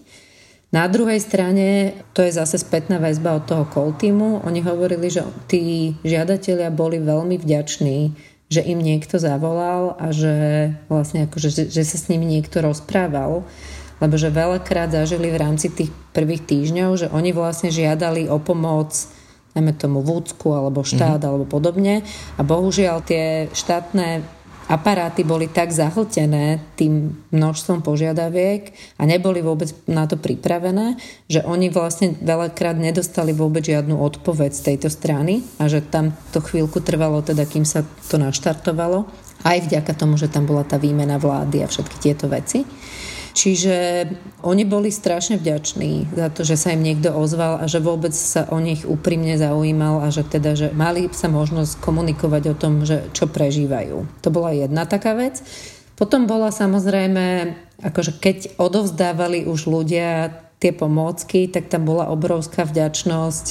Na 0.70 0.86
druhej 0.86 1.18
strane, 1.18 1.98
to 2.14 2.22
je 2.22 2.30
zase 2.30 2.62
spätná 2.62 3.02
väzba 3.02 3.42
od 3.42 3.44
toho 3.50 3.66
call 3.66 3.90
týmu, 3.90 4.46
oni 4.46 4.62
hovorili, 4.62 5.10
že 5.10 5.26
tí 5.50 5.94
žiadatelia 6.06 6.70
boli 6.70 7.02
veľmi 7.02 7.42
vďační, 7.42 8.14
že 8.46 8.62
im 8.62 8.78
niekto 8.78 9.18
zavolal 9.18 9.98
a 9.98 10.14
že 10.14 10.34
vlastne 10.86 11.26
akože, 11.26 11.50
že, 11.50 11.62
že 11.70 11.82
sa 11.82 11.98
s 11.98 12.06
nimi 12.06 12.22
niekto 12.22 12.62
rozprával, 12.62 13.42
lebo 13.98 14.14
že 14.14 14.30
veľakrát 14.30 14.94
zažili 14.94 15.34
v 15.34 15.40
rámci 15.42 15.74
tých 15.74 15.90
prvých 16.14 16.46
týždňov, 16.46 16.90
že 16.98 17.06
oni 17.10 17.34
vlastne 17.34 17.74
žiadali 17.74 18.30
o 18.30 18.38
pomoc 18.38 18.94
najmä 19.54 19.74
tomu 19.74 20.06
vúcku 20.06 20.54
alebo 20.54 20.86
štát 20.86 21.18
mm-hmm. 21.18 21.30
alebo 21.30 21.44
podobne 21.50 22.06
a 22.38 22.40
bohužiaľ 22.46 23.02
tie 23.02 23.50
štátne 23.50 24.22
aparáty 24.70 25.26
boli 25.26 25.50
tak 25.50 25.74
zahltené 25.74 26.62
tým 26.78 27.10
množstvom 27.34 27.82
požiadaviek 27.82 28.70
a 28.94 29.02
neboli 29.02 29.42
vôbec 29.42 29.74
na 29.90 30.06
to 30.06 30.14
pripravené, 30.14 30.94
že 31.26 31.42
oni 31.42 31.74
vlastne 31.74 32.14
veľakrát 32.22 32.78
nedostali 32.78 33.34
vôbec 33.34 33.66
žiadnu 33.66 33.98
odpoveď 33.98 34.54
z 34.54 34.62
tejto 34.70 34.88
strany 34.88 35.42
a 35.58 35.66
že 35.66 35.82
tam 35.82 36.14
to 36.30 36.38
chvíľku 36.38 36.78
trvalo 36.78 37.18
teda, 37.18 37.42
kým 37.50 37.66
sa 37.66 37.82
to 37.82 38.14
naštartovalo. 38.22 39.10
Aj 39.42 39.58
vďaka 39.58 39.90
tomu, 39.98 40.14
že 40.14 40.30
tam 40.30 40.46
bola 40.46 40.62
tá 40.62 40.78
výmena 40.78 41.18
vlády 41.18 41.66
a 41.66 41.66
všetky 41.66 41.96
tieto 41.98 42.30
veci. 42.30 42.62
Čiže 43.30 44.06
oni 44.42 44.64
boli 44.66 44.90
strašne 44.90 45.38
vďační 45.38 46.10
za 46.14 46.28
to, 46.34 46.42
že 46.42 46.58
sa 46.58 46.74
im 46.74 46.82
niekto 46.82 47.14
ozval 47.14 47.62
a 47.62 47.64
že 47.70 47.78
vôbec 47.78 48.10
sa 48.10 48.50
o 48.50 48.58
nich 48.58 48.82
úprimne 48.82 49.38
zaujímal 49.38 50.02
a 50.02 50.10
že 50.10 50.26
teda, 50.26 50.58
že 50.58 50.68
mali 50.74 51.06
sa 51.14 51.30
možnosť 51.30 51.78
komunikovať 51.78 52.42
o 52.50 52.58
tom, 52.58 52.82
že 52.82 53.06
čo 53.14 53.30
prežívajú. 53.30 54.06
To 54.26 54.28
bola 54.34 54.50
jedna 54.54 54.84
taká 54.84 55.14
vec. 55.14 55.42
Potom 55.94 56.24
bola 56.24 56.48
samozrejme, 56.48 57.54
akože 57.84 58.18
keď 58.18 58.56
odovzdávali 58.56 59.44
už 59.44 59.68
ľudia 59.68 60.32
tie 60.60 60.72
pomôcky, 60.76 61.48
tak 61.48 61.72
tam 61.72 61.88
bola 61.88 62.12
obrovská 62.12 62.68
vďačnosť, 62.68 63.46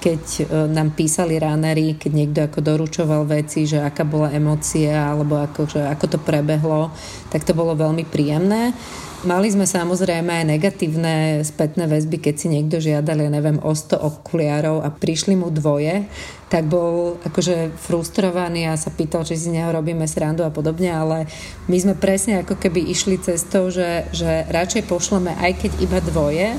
keď 0.00 0.22
e, 0.24 0.44
nám 0.72 0.96
písali 0.96 1.36
ránery, 1.36 2.00
keď 2.00 2.12
niekto 2.16 2.38
ako 2.48 2.58
doručoval 2.64 3.28
veci, 3.28 3.68
že 3.68 3.84
aká 3.84 4.08
bola 4.08 4.32
emócia, 4.32 5.12
alebo 5.12 5.36
ako, 5.36 5.68
že 5.68 5.80
ako 5.84 6.16
to 6.16 6.18
prebehlo, 6.18 6.88
tak 7.28 7.44
to 7.44 7.52
bolo 7.52 7.76
veľmi 7.76 8.08
príjemné. 8.08 8.72
Mali 9.20 9.52
sme 9.52 9.68
samozrejme 9.68 10.32
aj 10.32 10.48
negatívne 10.48 11.44
spätné 11.44 11.84
väzby, 11.84 12.24
keď 12.24 12.34
si 12.40 12.48
niekto 12.48 12.80
žiadal, 12.80 13.20
ja 13.20 13.28
neviem, 13.28 13.60
o 13.60 13.76
100 13.76 14.00
okuliárov 14.00 14.80
a 14.80 14.88
prišli 14.88 15.36
mu 15.36 15.52
dvoje, 15.52 16.08
tak 16.48 16.64
bol 16.64 17.20
akože 17.28 17.76
frustrovaný 17.76 18.72
a 18.72 18.80
sa 18.80 18.88
pýtal, 18.88 19.28
či 19.28 19.36
si 19.36 19.52
neho 19.52 19.68
robíme 19.68 20.08
srandu 20.08 20.40
a 20.40 20.48
podobne, 20.48 20.88
ale 20.88 21.28
my 21.68 21.76
sme 21.76 21.94
presne 22.00 22.40
ako 22.40 22.56
keby 22.56 22.80
išli 22.88 23.20
cestou, 23.20 23.68
že, 23.68 24.08
že 24.16 24.48
radšej 24.48 24.88
pošleme 24.88 25.36
aj 25.36 25.68
keď 25.68 25.72
iba 25.84 26.00
dvoje, 26.00 26.56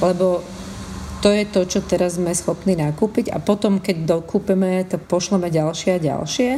lebo 0.00 0.40
to 1.24 1.32
je 1.32 1.48
to, 1.48 1.64
čo 1.64 1.80
teraz 1.80 2.20
sme 2.20 2.36
schopní 2.36 2.76
nakúpiť 2.76 3.32
a 3.32 3.40
potom, 3.40 3.80
keď 3.80 4.04
dokúpeme, 4.04 4.84
tak 4.84 5.08
pošleme 5.08 5.48
ďalšie 5.48 5.96
a 5.96 6.04
ďalšie 6.12 6.50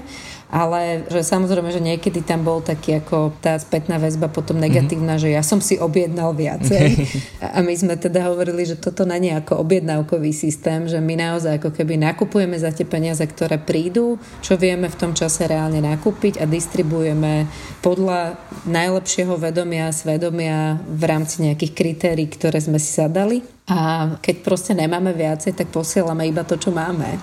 ale 0.47 1.03
že 1.11 1.27
samozrejme, 1.27 1.75
že 1.75 1.83
niekedy 1.83 2.23
tam 2.23 2.47
bol 2.47 2.63
taký 2.63 3.03
ako 3.03 3.35
tá 3.43 3.59
spätná 3.59 3.99
väzba 3.99 4.31
potom 4.31 4.63
negatívna, 4.63 5.19
mm-hmm. 5.19 5.27
že 5.27 5.35
ja 5.35 5.43
som 5.43 5.59
si 5.59 5.75
objednal 5.75 6.39
viacej 6.39 6.87
a 7.57 7.59
my 7.67 7.75
sme 7.75 7.99
teda 7.99 8.31
hovorili, 8.31 8.63
že 8.63 8.79
toto 8.79 9.03
není 9.03 9.35
ako 9.35 9.67
objednávkový 9.67 10.31
systém, 10.31 10.87
že 10.87 11.03
my 11.03 11.19
naozaj 11.19 11.59
ako 11.59 11.75
keby 11.75 11.99
nakupujeme 11.99 12.55
za 12.55 12.71
tie 12.71 12.87
peniaze, 12.87 13.23
ktoré 13.27 13.59
prídu, 13.59 14.23
čo 14.39 14.55
vieme 14.55 14.87
v 14.87 14.99
tom 14.99 15.13
čase 15.19 15.51
reálne 15.51 15.83
nakúpiť 15.83 16.39
a 16.39 16.47
distribuujeme 16.47 17.51
podľa 17.83 18.39
najlepšieho 18.71 19.35
vedomia 19.35 19.91
a 19.91 19.97
svedomia 19.97 20.79
v 20.87 21.03
rámci 21.11 21.43
nejakých 21.43 21.75
kritérií, 21.75 22.31
ktoré 22.31 22.63
sme 22.63 22.79
si 22.79 22.95
zadali 22.95 23.56
a 23.67 23.79
keď 24.23 24.37
proste 24.47 24.73
nemáme 24.79 25.11
viacej, 25.11 25.59
tak 25.59 25.75
posielame 25.75 26.31
iba 26.31 26.47
to, 26.47 26.55
čo 26.55 26.71
máme. 26.71 27.19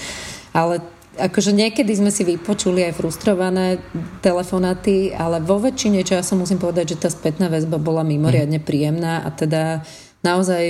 Ale 0.56 0.80
akože 1.20 1.52
niekedy 1.52 1.92
sme 1.92 2.08
si 2.08 2.24
vypočuli 2.24 2.88
aj 2.88 2.96
frustrované 2.96 3.76
telefonáty, 4.24 5.12
ale 5.12 5.44
vo 5.44 5.60
väčšine 5.60 6.00
času 6.00 6.40
musím 6.40 6.56
povedať, 6.56 6.96
že 6.96 7.00
tá 7.04 7.08
spätná 7.12 7.52
väzba 7.52 7.76
bola 7.76 8.00
mimoriadne 8.00 8.60
mhm. 8.60 8.64
príjemná 8.64 9.20
a 9.20 9.28
teda 9.28 9.84
naozaj 10.24 10.62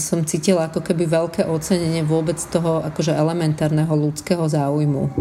som 0.00 0.24
cítila 0.24 0.72
ako 0.72 0.80
keby 0.80 1.04
veľké 1.04 1.42
ocenenie 1.44 2.00
vôbec 2.00 2.40
toho 2.48 2.80
akože 2.80 3.12
elementárneho 3.12 3.92
ľudského 3.92 4.48
záujmu. 4.48 5.12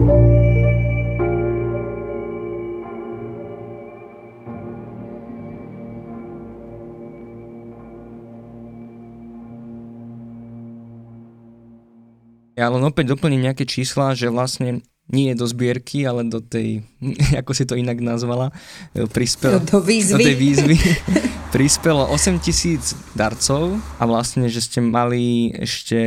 Ja 12.59 12.67
len 12.67 12.83
opäť 12.83 13.15
doplním 13.15 13.47
nejaké 13.47 13.63
čísla, 13.63 14.11
že 14.11 14.27
vlastne 14.27 14.83
nie 15.07 15.31
do 15.33 15.47
zbierky, 15.47 16.03
ale 16.03 16.27
do 16.27 16.43
tej, 16.43 16.83
ako 17.41 17.51
si 17.55 17.63
to 17.63 17.79
inak 17.79 18.03
nazvala, 18.03 18.51
e, 18.91 19.07
prispelo, 19.07 19.63
do, 19.63 19.79
výzvy. 19.79 20.13
do 20.13 20.17
tej 20.19 20.35
výzvy 20.35 20.75
prispelo 21.55 22.03
8 22.11 22.37
tisíc 22.43 22.93
darcov 23.15 23.79
a 23.97 24.03
vlastne, 24.03 24.51
že 24.51 24.59
ste 24.59 24.83
mali 24.83 25.55
ešte 25.55 25.97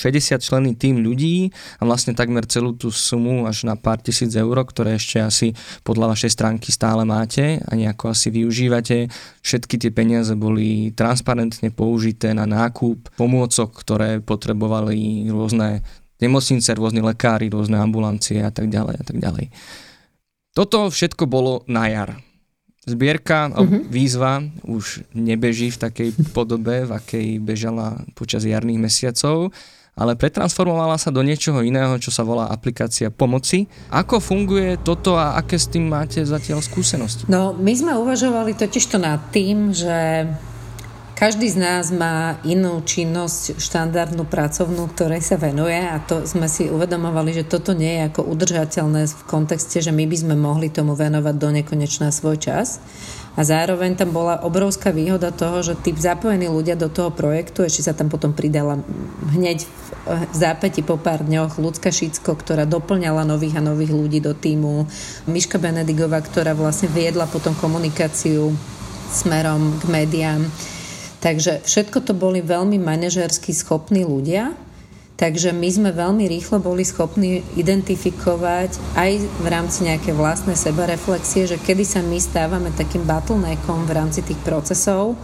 60 0.00 0.40
členný 0.40 0.72
tým 0.80 1.04
ľudí 1.04 1.52
a 1.76 1.84
vlastne 1.84 2.16
takmer 2.16 2.48
celú 2.48 2.72
tú 2.72 2.88
sumu 2.88 3.44
až 3.44 3.68
na 3.68 3.76
pár 3.76 4.00
tisíc 4.00 4.32
eur, 4.32 4.56
ktoré 4.64 4.96
ešte 4.96 5.20
asi 5.20 5.48
podľa 5.84 6.16
vašej 6.16 6.32
stránky 6.32 6.72
stále 6.72 7.04
máte 7.04 7.60
a 7.60 7.72
nejako 7.76 8.16
asi 8.16 8.32
využívate. 8.32 9.12
Všetky 9.44 9.76
tie 9.76 9.92
peniaze 9.92 10.32
boli 10.32 10.96
transparentne 10.96 11.68
použité 11.68 12.32
na 12.32 12.48
nákup 12.48 13.12
pomôcok, 13.20 13.76
ktoré 13.76 14.24
potrebovali 14.24 15.28
rôzne 15.28 15.84
nemocnice, 16.24 16.72
rôzne 16.72 17.04
lekári, 17.04 17.52
rôzne 17.52 17.76
ambulancie 17.76 18.40
a 18.40 18.48
tak 18.48 18.72
ďalej 18.72 18.96
a 18.96 19.04
tak 19.04 19.16
ďalej. 19.20 19.52
Toto 20.56 20.88
všetko 20.88 21.24
bolo 21.28 21.62
na 21.68 21.88
jar. 21.88 22.10
Zbierka, 22.88 23.52
mm-hmm. 23.52 23.92
výzva 23.92 24.40
už 24.64 25.04
nebeží 25.12 25.68
v 25.68 25.80
takej 25.84 26.10
podobe, 26.32 26.88
v 26.88 26.92
akej 26.96 27.26
bežala 27.38 28.02
počas 28.16 28.42
jarných 28.48 28.80
mesiacov 28.80 29.52
ale 30.00 30.16
pretransformovala 30.16 30.96
sa 30.96 31.12
do 31.12 31.20
niečoho 31.20 31.60
iného, 31.60 32.00
čo 32.00 32.08
sa 32.08 32.24
volá 32.24 32.48
aplikácia 32.48 33.12
pomoci. 33.12 33.68
Ako 33.92 34.16
funguje 34.16 34.80
toto 34.80 35.20
a 35.20 35.36
aké 35.36 35.60
s 35.60 35.68
tým 35.68 35.92
máte 35.92 36.24
zatiaľ 36.24 36.64
skúsenosti? 36.64 37.28
No, 37.28 37.52
my 37.52 37.72
sme 37.76 37.92
uvažovali 38.00 38.56
totiž 38.56 38.84
to 38.88 38.96
nad 38.96 39.20
tým, 39.28 39.76
že 39.76 40.24
každý 41.20 41.52
z 41.52 41.60
nás 41.60 41.92
má 41.92 42.40
inú 42.48 42.80
činnosť 42.80 43.60
štandardnú 43.60 44.24
pracovnú, 44.24 44.88
ktorej 44.88 45.20
sa 45.20 45.36
venuje 45.36 45.76
a 45.76 46.00
to 46.00 46.24
sme 46.24 46.48
si 46.48 46.72
uvedomovali, 46.72 47.36
že 47.36 47.44
toto 47.44 47.76
nie 47.76 48.00
je 48.00 48.08
ako 48.08 48.24
udržateľné 48.24 49.04
v 49.04 49.22
kontexte, 49.28 49.84
že 49.84 49.92
my 49.92 50.08
by 50.08 50.16
sme 50.16 50.32
mohli 50.40 50.72
tomu 50.72 50.96
venovať 50.96 51.34
do 51.36 51.48
nekonečná 51.60 52.08
svoj 52.08 52.40
čas. 52.40 52.80
A 53.36 53.44
zároveň 53.44 54.00
tam 54.00 54.16
bola 54.16 54.40
obrovská 54.40 54.96
výhoda 54.96 55.28
toho, 55.28 55.60
že 55.60 55.76
tí 55.76 55.92
zapojení 55.92 56.48
ľudia 56.48 56.72
do 56.74 56.88
toho 56.88 57.12
projektu, 57.12 57.68
ešte 57.68 57.84
sa 57.84 57.92
tam 57.92 58.08
potom 58.08 58.32
pridala 58.32 58.80
hneď 59.36 59.68
v 60.08 60.34
zápäti 60.34 60.80
po 60.80 60.96
pár 60.96 61.28
dňoch 61.28 61.60
ľudská 61.60 61.92
Šicko, 61.92 62.32
ktorá 62.32 62.64
doplňala 62.64 63.28
nových 63.28 63.60
a 63.60 63.62
nových 63.62 63.92
ľudí 63.92 64.24
do 64.24 64.32
týmu, 64.32 64.88
Miška 65.28 65.60
Benedigová, 65.60 66.24
ktorá 66.24 66.56
vlastne 66.56 66.88
viedla 66.88 67.28
potom 67.28 67.52
komunikáciu 67.52 68.56
smerom 69.12 69.76
k 69.78 69.84
médiám. 69.84 70.48
Takže 71.20 71.60
všetko 71.62 72.00
to 72.00 72.12
boli 72.16 72.40
veľmi 72.40 72.80
manažersky 72.80 73.52
schopní 73.52 74.08
ľudia, 74.08 74.56
Takže 75.20 75.52
my 75.52 75.68
sme 75.68 75.90
veľmi 75.92 76.24
rýchlo 76.32 76.64
boli 76.64 76.80
schopní 76.80 77.44
identifikovať 77.52 78.96
aj 78.96 79.20
v 79.20 79.46
rámci 79.52 79.84
nejaké 79.84 80.16
vlastnej 80.16 80.56
sebareflexie, 80.56 81.44
že 81.44 81.60
kedy 81.60 81.84
sa 81.84 82.00
my 82.00 82.16
stávame 82.16 82.72
takým 82.72 83.04
bottleneckom 83.04 83.84
v 83.84 83.92
rámci 83.92 84.24
tých 84.24 84.40
procesov 84.40 85.20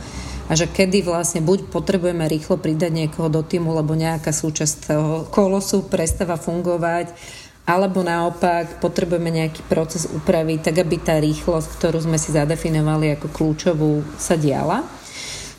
a 0.47 0.53
že 0.53 0.69
kedy 0.69 1.00
vlastne 1.00 1.41
buď 1.41 1.73
potrebujeme 1.73 2.29
rýchlo 2.29 2.61
pridať 2.61 2.93
niekoho 2.93 3.33
do 3.33 3.41
týmu, 3.41 3.73
lebo 3.73 3.97
nejaká 3.97 4.37
súčasť 4.37 4.75
toho 4.85 5.15
kolosu 5.33 5.88
prestáva 5.88 6.37
fungovať, 6.37 7.17
alebo 7.65 8.05
naopak 8.05 8.85
potrebujeme 8.85 9.33
nejaký 9.33 9.65
proces 9.65 10.12
upraviť, 10.12 10.71
tak 10.71 10.76
aby 10.87 10.97
tá 11.00 11.17
rýchlosť, 11.17 11.73
ktorú 11.81 12.05
sme 12.05 12.21
si 12.21 12.37
zadefinovali 12.37 13.17
ako 13.17 13.33
kľúčovú, 13.33 14.05
sa 14.21 14.37
diala. 14.37 14.85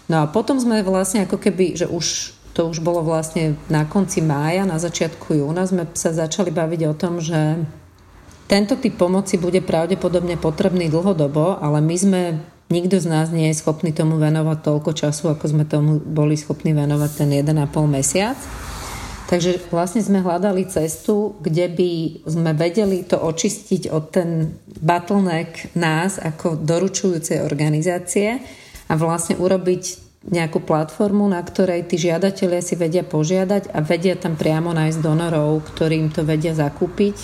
No 0.07 0.23
a 0.23 0.25
potom 0.31 0.55
sme 0.55 0.83
vlastne 0.87 1.27
ako 1.27 1.35
keby, 1.35 1.75
že 1.75 1.87
už 1.87 2.37
to 2.57 2.73
už 2.73 2.81
bolo 2.81 3.05
vlastne 3.05 3.53
na 3.69 3.85
konci 3.85 4.25
mája, 4.25 4.65
na 4.65 4.81
začiatku 4.81 5.37
júna 5.37 5.69
sme 5.69 5.85
sa 5.93 6.09
začali 6.09 6.49
baviť 6.49 6.81
o 6.89 6.97
tom, 6.97 7.21
že 7.21 7.61
tento 8.49 8.79
typ 8.79 8.97
pomoci 8.97 9.37
bude 9.37 9.61
pravdepodobne 9.61 10.41
potrebný 10.41 10.89
dlhodobo, 10.89 11.61
ale 11.61 11.83
my 11.85 11.95
sme, 11.99 12.21
nikto 12.73 12.97
z 12.97 13.07
nás 13.11 13.29
nie 13.29 13.51
je 13.51 13.59
schopný 13.61 13.93
tomu 13.93 14.17
venovať 14.17 14.57
toľko 14.63 14.91
času, 14.95 15.37
ako 15.37 15.45
sme 15.45 15.69
tomu 15.69 16.01
boli 16.01 16.33
schopní 16.33 16.73
venovať 16.73 17.11
ten 17.13 17.29
1,5 17.29 17.69
mesiac. 17.85 18.39
Takže 19.27 19.67
vlastne 19.69 19.99
sme 19.99 20.23
hľadali 20.23 20.71
cestu, 20.71 21.35
kde 21.43 21.67
by 21.67 21.91
sme 22.23 22.55
vedeli 22.55 23.03
to 23.03 23.19
očistiť 23.19 23.91
od 23.91 24.15
ten 24.15 24.55
bottleneck 24.79 25.75
nás 25.75 26.15
ako 26.15 26.55
doručujúcej 26.55 27.43
organizácie 27.43 28.39
a 28.87 28.93
vlastne 28.95 29.35
urobiť 29.35 30.07
nejakú 30.27 30.59
platformu, 30.59 31.23
na 31.29 31.39
ktorej 31.39 31.87
tí 31.87 31.95
žiadatelia 31.95 32.59
si 32.59 32.75
vedia 32.75 33.05
požiadať 33.05 33.71
a 33.71 33.79
vedia 33.79 34.19
tam 34.19 34.35
priamo 34.35 34.75
nájsť 34.75 34.99
donorov, 34.99 35.63
ktorým 35.71 36.11
to 36.11 36.27
vedia 36.27 36.51
zakúpiť, 36.51 37.15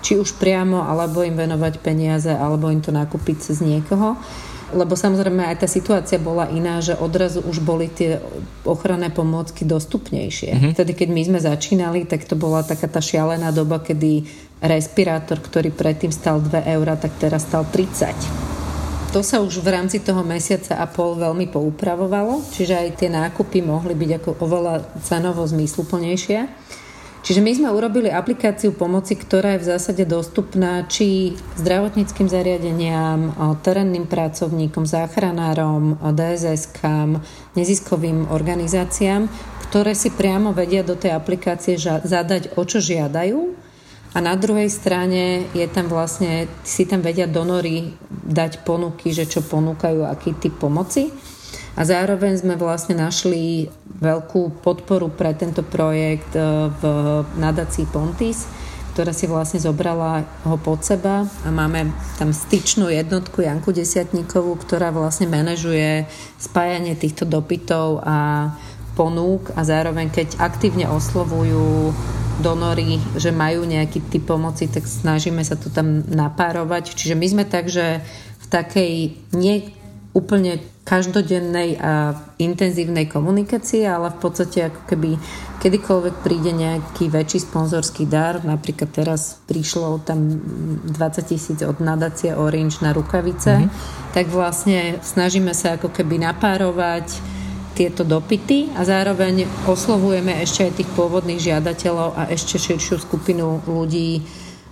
či 0.00 0.16
už 0.18 0.40
priamo, 0.40 0.82
alebo 0.82 1.22
im 1.22 1.36
venovať 1.36 1.78
peniaze, 1.78 2.32
alebo 2.32 2.72
im 2.72 2.82
to 2.82 2.90
nakúpiť 2.90 3.36
cez 3.52 3.62
niekoho. 3.62 4.16
Lebo 4.70 4.94
samozrejme 4.94 5.50
aj 5.50 5.66
tá 5.66 5.68
situácia 5.68 6.18
bola 6.22 6.46
iná, 6.46 6.78
že 6.78 6.94
odrazu 6.94 7.42
už 7.42 7.58
boli 7.58 7.90
tie 7.90 8.22
ochranné 8.62 9.10
pomôcky 9.10 9.66
dostupnejšie. 9.66 10.50
Mm-hmm. 10.54 10.72
Vtedy, 10.78 10.92
keď 10.94 11.08
my 11.10 11.22
sme 11.26 11.40
začínali, 11.42 12.00
tak 12.06 12.22
to 12.22 12.38
bola 12.38 12.62
taká 12.62 12.86
tá 12.86 13.02
šialená 13.02 13.50
doba, 13.50 13.82
kedy 13.82 14.30
respirátor, 14.62 15.42
ktorý 15.42 15.74
predtým 15.74 16.14
stal 16.14 16.38
2 16.38 16.70
eurá, 16.70 16.94
tak 16.94 17.18
teraz 17.18 17.50
stal 17.50 17.66
30 17.66 18.59
to 19.10 19.26
sa 19.26 19.42
už 19.42 19.58
v 19.58 19.74
rámci 19.74 19.98
toho 19.98 20.22
mesiaca 20.22 20.78
a 20.78 20.86
pol 20.86 21.18
veľmi 21.18 21.50
poupravovalo, 21.50 22.46
čiže 22.54 22.78
aj 22.78 22.88
tie 22.94 23.10
nákupy 23.10 23.58
mohli 23.58 23.98
byť 23.98 24.10
ako 24.22 24.30
oveľa 24.38 24.86
cenovo 25.02 25.42
zmysluplnejšie. 25.42 26.46
Čiže 27.20 27.42
my 27.42 27.52
sme 27.52 27.68
urobili 27.74 28.06
aplikáciu 28.06 28.70
pomoci, 28.70 29.18
ktorá 29.18 29.58
je 29.58 29.66
v 29.66 29.68
zásade 29.76 30.06
dostupná 30.06 30.86
či 30.86 31.34
zdravotníckým 31.58 32.30
zariadeniam, 32.30 33.34
terénnym 33.66 34.06
pracovníkom, 34.06 34.86
záchranárom, 34.86 35.98
DSS-kám, 36.00 37.18
neziskovým 37.58 38.30
organizáciám, 38.30 39.26
ktoré 39.68 39.92
si 39.98 40.14
priamo 40.14 40.54
vedia 40.54 40.86
do 40.86 40.94
tej 40.94 41.18
aplikácie 41.18 41.76
zadať, 41.82 42.54
o 42.54 42.62
čo 42.62 42.78
žiadajú 42.78 43.69
a 44.10 44.18
na 44.18 44.34
druhej 44.34 44.66
strane 44.66 45.46
je 45.54 45.66
tam 45.70 45.86
vlastne, 45.86 46.50
si 46.66 46.82
tam 46.82 46.98
vedia 46.98 47.30
donory 47.30 47.94
dať 48.10 48.66
ponuky, 48.66 49.14
že 49.14 49.30
čo 49.30 49.46
ponúkajú, 49.46 50.02
aký 50.02 50.34
typ 50.34 50.58
pomoci. 50.58 51.14
A 51.78 51.86
zároveň 51.86 52.34
sme 52.34 52.58
vlastne 52.58 52.98
našli 52.98 53.70
veľkú 54.02 54.66
podporu 54.66 55.14
pre 55.14 55.30
tento 55.38 55.62
projekt 55.62 56.34
e, 56.34 56.42
v 56.66 56.82
nadácii 57.38 57.86
Pontis, 57.86 58.50
ktorá 58.90 59.14
si 59.14 59.30
vlastne 59.30 59.62
zobrala 59.62 60.26
ho 60.42 60.58
pod 60.58 60.82
seba 60.82 61.22
a 61.46 61.48
máme 61.54 61.94
tam 62.18 62.34
styčnú 62.34 62.90
jednotku 62.90 63.46
Janku 63.46 63.70
Desiatníkovú, 63.70 64.58
ktorá 64.58 64.90
vlastne 64.90 65.30
manažuje 65.30 66.10
spájanie 66.42 66.98
týchto 66.98 67.22
dopytov 67.22 68.02
a 68.02 68.50
ponúk 68.98 69.54
a 69.54 69.62
zároveň 69.62 70.10
keď 70.10 70.42
aktívne 70.42 70.90
oslovujú 70.90 71.94
donory, 72.40 72.96
že 73.20 73.30
majú 73.30 73.68
nejaký 73.68 74.00
typ 74.08 74.26
pomoci, 74.26 74.66
tak 74.66 74.88
snažíme 74.88 75.44
sa 75.44 75.54
to 75.54 75.68
tam 75.68 76.02
napárovať. 76.08 76.96
Čiže 76.96 77.14
my 77.14 77.26
sme 77.28 77.44
tak, 77.46 77.68
že 77.68 78.00
v 78.40 78.46
takej 78.48 78.92
nie 79.36 79.70
úplne 80.10 80.58
každodennej 80.82 81.78
a 81.78 82.18
intenzívnej 82.42 83.06
komunikácii, 83.06 83.86
ale 83.86 84.10
v 84.10 84.18
podstate 84.18 84.66
ako 84.66 84.82
keby 84.90 85.10
kedykoľvek 85.62 86.14
príde 86.24 86.50
nejaký 86.50 87.06
väčší 87.06 87.46
sponzorský 87.46 88.10
dar, 88.10 88.42
napríklad 88.42 88.90
teraz 88.90 89.38
prišlo 89.46 90.02
tam 90.02 90.40
20 90.90 91.30
tisíc 91.30 91.62
od 91.62 91.78
nadácie 91.78 92.34
Orange 92.34 92.82
na 92.82 92.90
rukavice, 92.90 93.62
mm-hmm. 93.62 94.10
tak 94.10 94.26
vlastne 94.34 94.98
snažíme 94.98 95.54
sa 95.54 95.78
ako 95.78 95.94
keby 95.94 96.26
napárovať 96.26 97.06
tieto 97.80 98.04
dopity 98.04 98.76
a 98.76 98.84
zároveň 98.84 99.48
oslovujeme 99.64 100.36
ešte 100.44 100.68
aj 100.68 100.72
tých 100.76 100.90
pôvodných 100.92 101.40
žiadateľov 101.40 102.12
a 102.12 102.28
ešte 102.28 102.60
širšiu 102.60 103.00
skupinu 103.00 103.64
ľudí, 103.64 104.20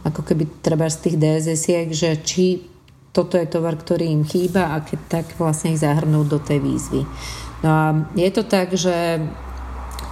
ako 0.05 0.21
keby 0.21 0.61
treba 0.61 0.85
z 0.93 1.09
tých 1.09 1.17
DSS-iek, 1.17 1.89
že 1.89 2.21
či 2.21 2.69
toto 3.17 3.41
je 3.41 3.49
tovar, 3.49 3.81
ktorý 3.81 4.13
im 4.13 4.29
chýba 4.29 4.77
a 4.77 4.85
keď 4.85 5.01
tak 5.09 5.27
vlastne 5.41 5.73
ich 5.73 5.81
zahrnúť 5.81 6.27
do 6.29 6.37
tej 6.37 6.61
výzvy. 6.61 7.09
No 7.65 7.69
a 7.73 7.85
je 8.13 8.29
to 8.29 8.45
tak, 8.45 8.77
že 8.77 9.25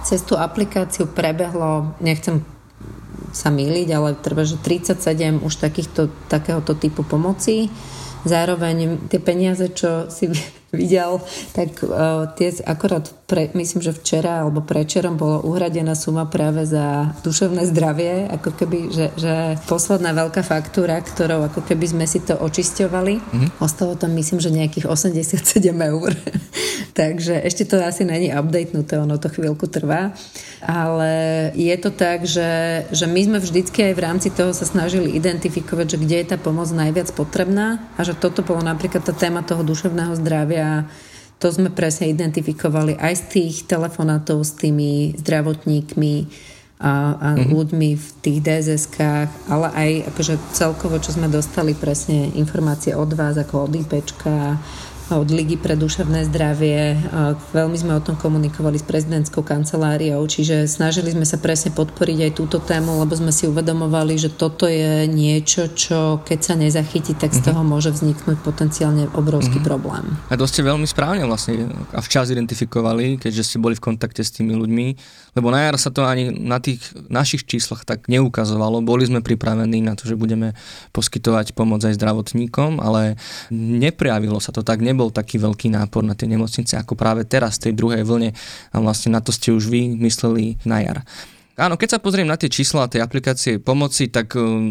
cez 0.01 0.25
tú 0.25 0.33
aplikáciu 0.33 1.05
prebehlo, 1.05 1.93
nechcem 2.01 2.41
sa 3.29 3.53
míliť, 3.53 3.87
ale 3.93 4.17
treba, 4.17 4.41
že 4.41 4.57
37 4.57 5.45
už 5.45 5.53
takýchto, 5.61 6.09
takéhoto 6.25 6.73
typu 6.73 7.05
pomoci. 7.05 7.69
Zároveň 8.25 9.05
tie 9.05 9.21
peniaze, 9.21 9.69
čo 9.69 10.09
si 10.09 10.33
videl, 10.71 11.21
tak 11.53 11.83
uh, 11.83 12.27
tie 12.35 12.51
akorát, 12.65 13.16
pre, 13.27 13.51
myslím, 13.59 13.83
že 13.83 13.91
včera 13.91 14.39
alebo 14.39 14.63
prečerom 14.63 15.19
bolo 15.19 15.43
uhradená 15.43 15.99
suma 15.99 16.23
práve 16.31 16.63
za 16.63 17.11
duševné 17.27 17.67
zdravie, 17.67 18.31
ako 18.31 18.55
keby, 18.55 18.79
že, 18.87 19.11
že 19.19 19.59
posledná 19.67 20.15
veľká 20.15 20.47
faktúra, 20.47 20.95
ktorou 21.03 21.43
ako 21.51 21.67
keby 21.67 21.91
sme 21.91 22.05
si 22.07 22.23
to 22.23 22.39
očisťovali. 22.39 23.13
Mm-hmm. 23.19 23.49
Ostalo 23.59 23.99
tam, 23.99 24.15
myslím, 24.15 24.39
že 24.39 24.47
nejakých 24.47 24.87
87 24.87 25.43
eur. 25.75 26.15
Takže 26.99 27.43
ešte 27.43 27.67
to 27.67 27.83
asi 27.83 28.07
není 28.07 28.31
updatenuté, 28.31 28.95
ono 28.95 29.19
to 29.19 29.27
chvíľku 29.27 29.67
trvá. 29.67 30.15
Ale 30.63 31.11
je 31.51 31.75
to 31.83 31.91
tak, 31.91 32.23
že, 32.23 32.87
že 32.95 33.05
my 33.11 33.21
sme 33.27 33.37
vždycky 33.43 33.91
aj 33.91 33.93
v 33.93 34.03
rámci 34.07 34.29
toho 34.31 34.55
sa 34.55 34.63
snažili 34.63 35.19
identifikovať, 35.19 35.85
že 35.93 35.97
kde 35.99 36.15
je 36.23 36.27
tá 36.31 36.37
pomoc 36.39 36.71
najviac 36.71 37.11
potrebná 37.11 37.91
a 37.99 38.07
že 38.07 38.15
toto 38.15 38.39
bolo 38.39 38.63
napríklad 38.63 39.03
tá 39.03 39.11
téma 39.11 39.43
toho 39.43 39.67
duševného 39.67 40.15
zdravia 40.15 40.87
to 41.37 41.47
sme 41.53 41.69
presne 41.69 42.09
identifikovali 42.09 42.97
aj 42.97 43.13
z 43.13 43.23
tých 43.29 43.55
telefonátov 43.69 44.41
s 44.41 44.57
tými 44.57 45.13
zdravotníkmi 45.21 46.15
a, 46.77 47.17
a 47.17 47.27
mm-hmm. 47.33 47.53
ľuďmi 47.53 47.89
v 47.97 48.07
tých 48.21 48.37
DSS-kách, 48.41 49.49
ale 49.49 49.67
aj 49.73 49.91
akože 50.13 50.33
celkovo, 50.53 51.01
čo 51.01 51.13
sme 51.13 51.25
dostali 51.29 51.73
presne 51.73 52.29
informácie 52.37 52.93
od 52.93 53.09
vás, 53.17 53.37
ako 53.37 53.65
od 53.65 53.73
IPčka, 53.81 54.61
od 55.15 55.29
Ligy 55.31 55.55
pre 55.55 55.79
duševné 55.79 56.27
zdravie. 56.27 56.99
Veľmi 57.55 57.77
sme 57.79 57.95
o 57.95 58.03
tom 58.03 58.19
komunikovali 58.19 58.75
s 58.75 58.83
prezidentskou 58.83 59.39
kanceláriou, 59.45 60.19
čiže 60.27 60.67
snažili 60.67 61.15
sme 61.15 61.23
sa 61.23 61.39
presne 61.39 61.71
podporiť 61.71 62.27
aj 62.27 62.31
túto 62.35 62.59
tému, 62.59 62.99
lebo 62.99 63.15
sme 63.15 63.31
si 63.31 63.47
uvedomovali, 63.47 64.19
že 64.19 64.35
toto 64.35 64.67
je 64.67 65.07
niečo, 65.07 65.71
čo 65.71 66.19
keď 66.27 66.39
sa 66.43 66.53
nezachytí, 66.59 67.15
tak 67.15 67.31
z 67.31 67.39
mhm. 67.39 67.45
toho 67.47 67.61
môže 67.63 67.89
vzniknúť 67.95 68.37
potenciálne 68.43 69.07
obrovský 69.15 69.63
mm-hmm. 69.63 69.69
problém. 69.69 70.05
A 70.27 70.35
to 70.35 70.43
ste 70.49 70.65
veľmi 70.65 70.87
správne 70.87 71.23
vlastne 71.23 71.71
a 71.95 71.99
včas 72.03 72.31
identifikovali, 72.31 73.19
keďže 73.19 73.43
ste 73.43 73.57
boli 73.63 73.75
v 73.75 73.83
kontakte 73.83 74.23
s 74.23 74.31
tými 74.35 74.55
ľuďmi, 74.55 74.87
lebo 75.39 75.47
na 75.53 75.69
jar 75.69 75.75
sa 75.79 75.93
to 75.93 76.03
ani 76.03 76.33
na 76.33 76.57
tých 76.57 76.81
našich 77.07 77.45
číslach 77.45 77.85
tak 77.85 78.09
neukazovalo. 78.09 78.81
Boli 78.81 79.05
sme 79.05 79.21
pripravení 79.21 79.79
na 79.85 79.93
to, 79.93 80.09
že 80.09 80.17
budeme 80.17 80.57
poskytovať 80.91 81.53
pomoc 81.53 81.85
aj 81.85 81.95
zdravotníkom, 81.95 82.81
ale 82.81 83.15
neprejavilo 83.53 84.41
sa 84.41 84.49
to 84.49 84.65
tak, 84.65 84.81
nebol 84.97 85.13
taký 85.13 85.37
veľký 85.37 85.69
nápor 85.69 86.01
na 86.01 86.17
tie 86.17 86.25
nemocnice 86.25 86.73
ako 86.73 86.97
práve 86.97 87.21
teraz 87.29 87.61
v 87.61 87.69
tej 87.69 87.73
druhej 87.77 88.01
vlne 88.01 88.33
a 88.73 88.75
vlastne 88.81 89.13
na 89.13 89.21
to 89.21 89.29
ste 89.29 89.53
už 89.53 89.69
vy 89.69 89.93
mysleli 90.01 90.57
na 90.65 90.81
jar. 90.81 91.05
Áno, 91.57 91.73
keď 91.73 91.97
sa 91.97 91.99
pozriem 92.01 92.29
na 92.29 92.37
tie 92.37 92.53
čísla 92.53 92.85
tej 92.85 93.01
aplikácie 93.01 93.57
pomoci, 93.57 94.13
tak 94.13 94.37
um, 94.37 94.61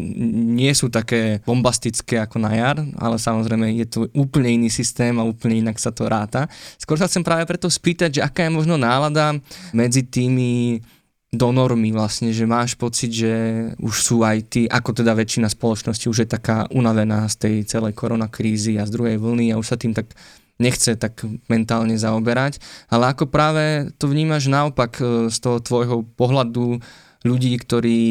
nie 0.54 0.70
sú 0.70 0.86
také 0.86 1.42
bombastické 1.42 2.22
ako 2.22 2.38
na 2.38 2.54
jar, 2.54 2.78
ale 3.02 3.18
samozrejme 3.18 3.74
je 3.74 3.86
to 3.90 3.98
úplne 4.14 4.54
iný 4.54 4.70
systém 4.70 5.18
a 5.18 5.26
úplne 5.26 5.66
inak 5.66 5.82
sa 5.82 5.90
to 5.90 6.06
ráta. 6.06 6.46
Skôr 6.78 6.94
sa 6.94 7.10
chcem 7.10 7.26
práve 7.26 7.42
preto 7.42 7.66
spýtať, 7.66 8.10
že 8.18 8.22
aká 8.22 8.46
je 8.46 8.54
možno 8.54 8.78
nálada 8.78 9.34
medzi 9.74 10.06
tými 10.06 10.78
donormi 11.34 11.90
vlastne, 11.90 12.30
že 12.30 12.46
máš 12.46 12.78
pocit, 12.78 13.10
že 13.10 13.34
už 13.82 13.94
sú 13.94 14.16
aj 14.22 14.38
ty, 14.46 14.62
ako 14.70 15.02
teda 15.02 15.12
väčšina 15.12 15.50
spoločnosti 15.50 16.06
už 16.06 16.18
je 16.22 16.28
taká 16.28 16.70
unavená 16.70 17.26
z 17.26 17.34
tej 17.36 17.54
celej 17.66 17.98
koronakrízy 17.98 18.78
a 18.78 18.86
z 18.86 18.94
druhej 18.94 19.16
vlny 19.18 19.50
a 19.50 19.58
už 19.58 19.66
sa 19.66 19.76
tým 19.76 19.90
tak 19.90 20.14
nechce 20.56 20.96
tak 20.96 21.20
mentálne 21.52 21.98
zaoberať, 22.00 22.62
ale 22.88 23.12
ako 23.12 23.28
práve 23.28 23.92
to 24.00 24.08
vnímaš 24.08 24.48
naopak 24.48 24.96
e, 24.96 25.28
z 25.28 25.36
toho 25.36 25.60
tvojho 25.60 26.08
pohľadu 26.16 26.80
ľudí, 27.28 27.52
ktorí 27.60 28.02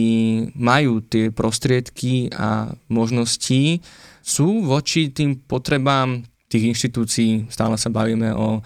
majú 0.54 1.02
tie 1.02 1.34
prostriedky 1.34 2.30
a 2.36 2.76
možnosti, 2.92 3.82
sú 4.22 4.62
voči 4.62 5.10
tým 5.10 5.42
potrebám 5.42 6.22
tých 6.52 6.70
inštitúcií, 6.76 7.50
stále 7.50 7.80
sa 7.82 7.90
bavíme 7.90 8.36
o 8.36 8.62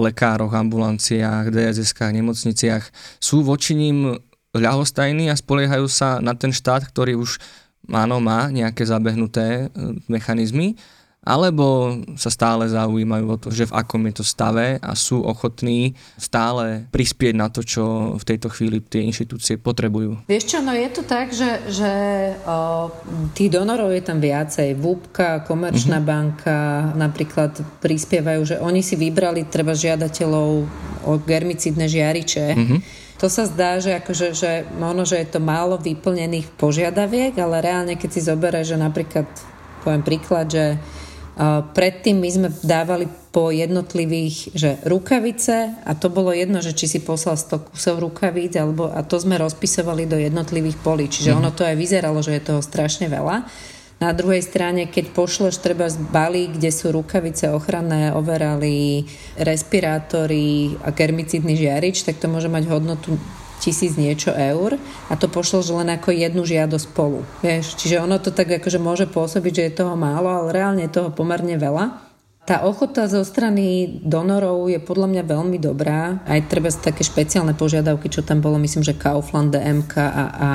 lekároch, 0.00 0.50
ambulanciách, 0.50 1.54
DSS-kách, 1.54 2.12
nemocniciach, 2.14 2.84
sú 3.22 3.46
voči 3.46 3.78
ním 3.78 4.18
ľahostajní 4.54 5.30
a 5.30 5.38
spoliehajú 5.38 5.86
sa 5.90 6.22
na 6.22 6.34
ten 6.34 6.54
štát, 6.54 6.86
ktorý 6.86 7.18
už 7.18 7.42
áno, 7.90 8.22
má 8.22 8.48
nejaké 8.48 8.86
zabehnuté 8.86 9.68
e, 9.68 9.98
mechanizmy, 10.06 10.78
alebo 11.24 11.98
sa 12.20 12.28
stále 12.28 12.68
zaujímajú 12.68 13.26
o 13.26 13.40
to, 13.40 13.48
že 13.48 13.72
v 13.72 13.76
akom 13.80 14.04
je 14.12 14.20
to 14.20 14.24
stave 14.24 14.76
a 14.78 14.92
sú 14.92 15.24
ochotní 15.24 15.96
stále 16.20 16.84
prispieť 16.92 17.34
na 17.34 17.48
to, 17.48 17.64
čo 17.64 18.14
v 18.20 18.24
tejto 18.28 18.52
chvíli 18.52 18.84
tie 18.84 19.00
inštitúcie 19.08 19.56
potrebujú. 19.56 20.28
Vieš 20.28 20.44
čo, 20.44 20.58
no 20.60 20.76
je 20.76 20.88
to 20.92 21.02
tak, 21.08 21.32
že, 21.32 21.64
že 21.72 21.92
o, 22.44 22.92
tých 23.32 23.50
donorov 23.56 23.88
je 23.96 24.04
tam 24.04 24.20
viacej. 24.20 24.76
VUPka, 24.76 25.48
Komerčná 25.48 25.98
mm-hmm. 25.98 26.12
banka 26.12 26.58
napríklad 26.92 27.56
prispievajú, 27.80 28.40
že 28.44 28.56
oni 28.60 28.84
si 28.84 28.94
vybrali 29.00 29.48
treba 29.48 29.72
žiadateľov 29.72 30.48
o 31.08 31.12
germicidné 31.24 31.88
žiariče. 31.88 32.46
Mm-hmm. 32.52 32.80
To 33.24 33.32
sa 33.32 33.48
zdá, 33.48 33.80
že, 33.80 33.96
akože, 33.96 34.36
že 34.36 34.68
možno, 34.76 35.08
že 35.08 35.22
je 35.24 35.28
to 35.32 35.40
málo 35.40 35.80
vyplnených 35.80 36.52
požiadaviek, 36.60 37.32
ale 37.40 37.64
reálne, 37.64 37.94
keď 37.96 38.10
si 38.12 38.20
zoberieš, 38.20 38.74
že 38.74 38.76
napríklad, 38.76 39.24
poviem 39.80 40.04
príklad, 40.04 40.52
že 40.52 40.76
Predtým 41.74 42.22
my 42.22 42.30
sme 42.30 42.48
dávali 42.62 43.10
po 43.34 43.50
jednotlivých, 43.50 44.54
že 44.54 44.78
rukavice 44.86 45.74
a 45.82 45.98
to 45.98 46.06
bolo 46.06 46.30
jedno, 46.30 46.62
že 46.62 46.70
či 46.70 46.86
si 46.86 46.98
poslal 47.02 47.34
100 47.34 47.74
kusov 47.74 47.98
rukavíc 47.98 48.54
alebo, 48.54 48.86
a 48.86 49.02
to 49.02 49.18
sme 49.18 49.34
rozpisovali 49.42 50.06
do 50.06 50.14
jednotlivých 50.14 50.78
polí. 50.78 51.10
Čiže 51.10 51.34
mm. 51.34 51.38
ono 51.42 51.50
to 51.50 51.66
aj 51.66 51.74
vyzeralo, 51.74 52.22
že 52.22 52.38
je 52.38 52.46
toho 52.54 52.62
strašne 52.62 53.10
veľa. 53.10 53.50
Na 53.98 54.10
druhej 54.14 54.42
strane, 54.46 54.86
keď 54.86 55.10
pošleš 55.10 55.58
treba 55.58 55.90
z 55.90 55.98
balík, 55.98 56.58
kde 56.58 56.70
sú 56.70 56.94
rukavice 56.94 57.50
ochranné, 57.50 58.14
overali, 58.14 59.06
respirátory 59.34 60.78
a 60.86 60.94
germicidný 60.94 61.58
žiarič, 61.58 62.06
tak 62.06 62.22
to 62.22 62.30
môže 62.30 62.50
mať 62.50 62.70
hodnotu 62.70 63.18
tisíc 63.62 63.94
niečo 63.98 64.34
eur 64.34 64.76
a 65.08 65.14
to 65.14 65.30
pošlo 65.30 65.62
že 65.62 65.72
len 65.74 65.90
ako 65.94 66.10
jednu 66.10 66.42
žiadosť 66.42 66.84
spolu. 66.90 67.22
Vieš? 67.40 67.78
Čiže 67.78 68.02
ono 68.02 68.18
to 68.18 68.34
tak 68.34 68.50
akože 68.50 68.78
môže 68.82 69.06
pôsobiť, 69.10 69.52
že 69.52 69.64
je 69.68 69.78
toho 69.84 69.94
málo, 69.94 70.30
ale 70.30 70.54
reálne 70.54 70.86
je 70.86 70.94
toho 70.94 71.10
pomerne 71.14 71.54
veľa. 71.58 72.14
Tá 72.44 72.60
ochota 72.68 73.08
zo 73.08 73.24
strany 73.24 73.88
donorov 74.04 74.68
je 74.68 74.76
podľa 74.76 75.08
mňa 75.08 75.22
veľmi 75.24 75.56
dobrá. 75.56 76.20
Aj 76.28 76.36
treba 76.44 76.68
také 76.68 77.00
špeciálne 77.00 77.56
požiadavky, 77.56 78.12
čo 78.12 78.20
tam 78.20 78.44
bolo, 78.44 78.60
myslím, 78.60 78.84
že 78.84 78.92
Kaufland, 78.92 79.56
DMK 79.56 79.94
a, 79.96 80.24
a 80.28 80.50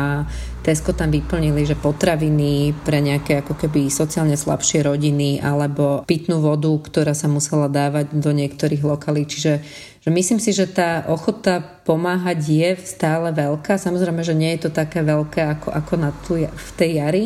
Tesco 0.62 0.94
tam 0.94 1.10
vyplnili, 1.10 1.66
že 1.66 1.74
potraviny 1.74 2.78
pre 2.86 3.02
nejaké 3.02 3.42
ako 3.42 3.58
keby 3.58 3.90
sociálne 3.90 4.38
slabšie 4.38 4.86
rodiny 4.86 5.42
alebo 5.42 6.06
pitnú 6.06 6.46
vodu, 6.46 6.70
ktorá 6.70 7.18
sa 7.18 7.26
musela 7.26 7.66
dávať 7.66 8.14
do 8.14 8.38
niektorých 8.38 8.86
lokalít. 8.86 9.34
Čiže 9.34 9.66
že 10.00 10.10
myslím 10.10 10.40
si, 10.40 10.56
že 10.56 10.68
tá 10.68 11.04
ochota 11.12 11.60
pomáhať 11.60 12.40
je 12.40 12.70
stále 12.88 13.36
veľká. 13.36 13.76
Samozrejme, 13.76 14.24
že 14.24 14.38
nie 14.38 14.56
je 14.56 14.68
to 14.68 14.72
také 14.72 15.04
veľké 15.04 15.60
ako, 15.60 15.70
ako 15.76 15.94
na 16.00 16.12
tu, 16.24 16.40
v 16.40 16.70
tej 16.80 17.04
jari. 17.04 17.26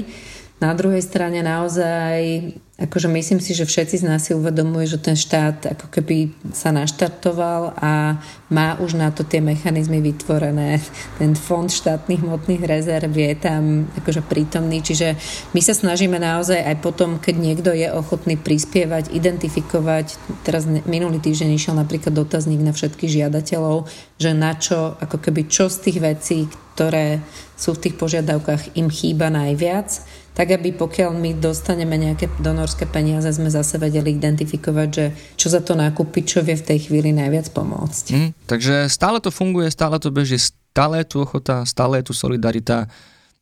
Na 0.63 0.71
druhej 0.71 1.03
strane 1.03 1.43
naozaj 1.43 2.55
akože 2.79 3.11
myslím 3.11 3.43
si, 3.43 3.51
že 3.51 3.67
všetci 3.67 3.99
z 3.99 4.07
nás 4.07 4.23
si 4.23 4.31
uvedomujú, 4.31 4.95
že 4.95 5.03
ten 5.03 5.19
štát 5.19 5.75
ako 5.75 5.91
keby 5.91 6.31
sa 6.55 6.71
naštartoval 6.71 7.75
a 7.75 8.17
má 8.47 8.79
už 8.79 8.95
na 8.95 9.11
to 9.11 9.27
tie 9.27 9.43
mechanizmy 9.43 9.99
vytvorené. 9.99 10.79
Ten 11.19 11.35
fond 11.35 11.67
štátnych 11.67 12.23
hmotných 12.23 12.63
rezerv 12.63 13.11
je 13.11 13.35
tam 13.35 13.91
akože 13.99 14.23
prítomný, 14.23 14.79
čiže 14.79 15.19
my 15.51 15.59
sa 15.59 15.75
snažíme 15.75 16.15
naozaj 16.15 16.63
aj 16.63 16.75
potom, 16.79 17.19
keď 17.19 17.35
niekto 17.35 17.69
je 17.75 17.91
ochotný 17.91 18.39
prispievať, 18.39 19.11
identifikovať, 19.11 20.15
teraz 20.47 20.63
minulý 20.65 21.19
týždeň 21.19 21.59
išiel 21.59 21.75
napríklad 21.75 22.15
dotazník 22.15 22.63
na 22.63 22.71
všetkých 22.71 23.21
žiadateľov, 23.21 23.85
že 24.15 24.31
na 24.31 24.55
čo, 24.55 24.95
ako 24.95 25.19
keby 25.19 25.51
čo 25.51 25.67
z 25.67 25.91
tých 25.91 25.97
vecí, 25.99 26.37
ktoré 26.73 27.21
sú 27.53 27.77
v 27.77 27.85
tých 27.85 27.95
požiadavkách, 28.01 28.81
im 28.81 28.89
chýba 28.89 29.29
najviac 29.29 30.22
tak 30.33 30.49
aby 30.49 30.73
pokiaľ 30.73 31.13
my 31.13 31.37
dostaneme 31.37 31.93
nejaké 31.93 32.29
donorské 32.41 32.89
peniaze, 32.89 33.29
sme 33.29 33.53
zase 33.53 33.77
vedeli 33.77 34.17
identifikovať, 34.17 34.89
že 34.89 35.05
čo 35.37 35.47
za 35.53 35.61
to 35.61 35.77
nákupiť, 35.77 36.23
čo 36.25 36.39
vie 36.41 36.57
v 36.57 36.67
tej 36.73 36.89
chvíli 36.89 37.13
najviac 37.13 37.53
pomôcť. 37.53 38.05
Mm, 38.13 38.31
takže 38.49 38.89
stále 38.89 39.21
to 39.21 39.29
funguje, 39.29 39.69
stále 39.69 40.01
to 40.01 40.09
beží, 40.09 40.41
stále 40.41 41.05
je 41.05 41.13
tu 41.13 41.21
ochota, 41.21 41.61
stále 41.69 42.01
je 42.01 42.09
tu 42.09 42.13
solidarita. 42.17 42.89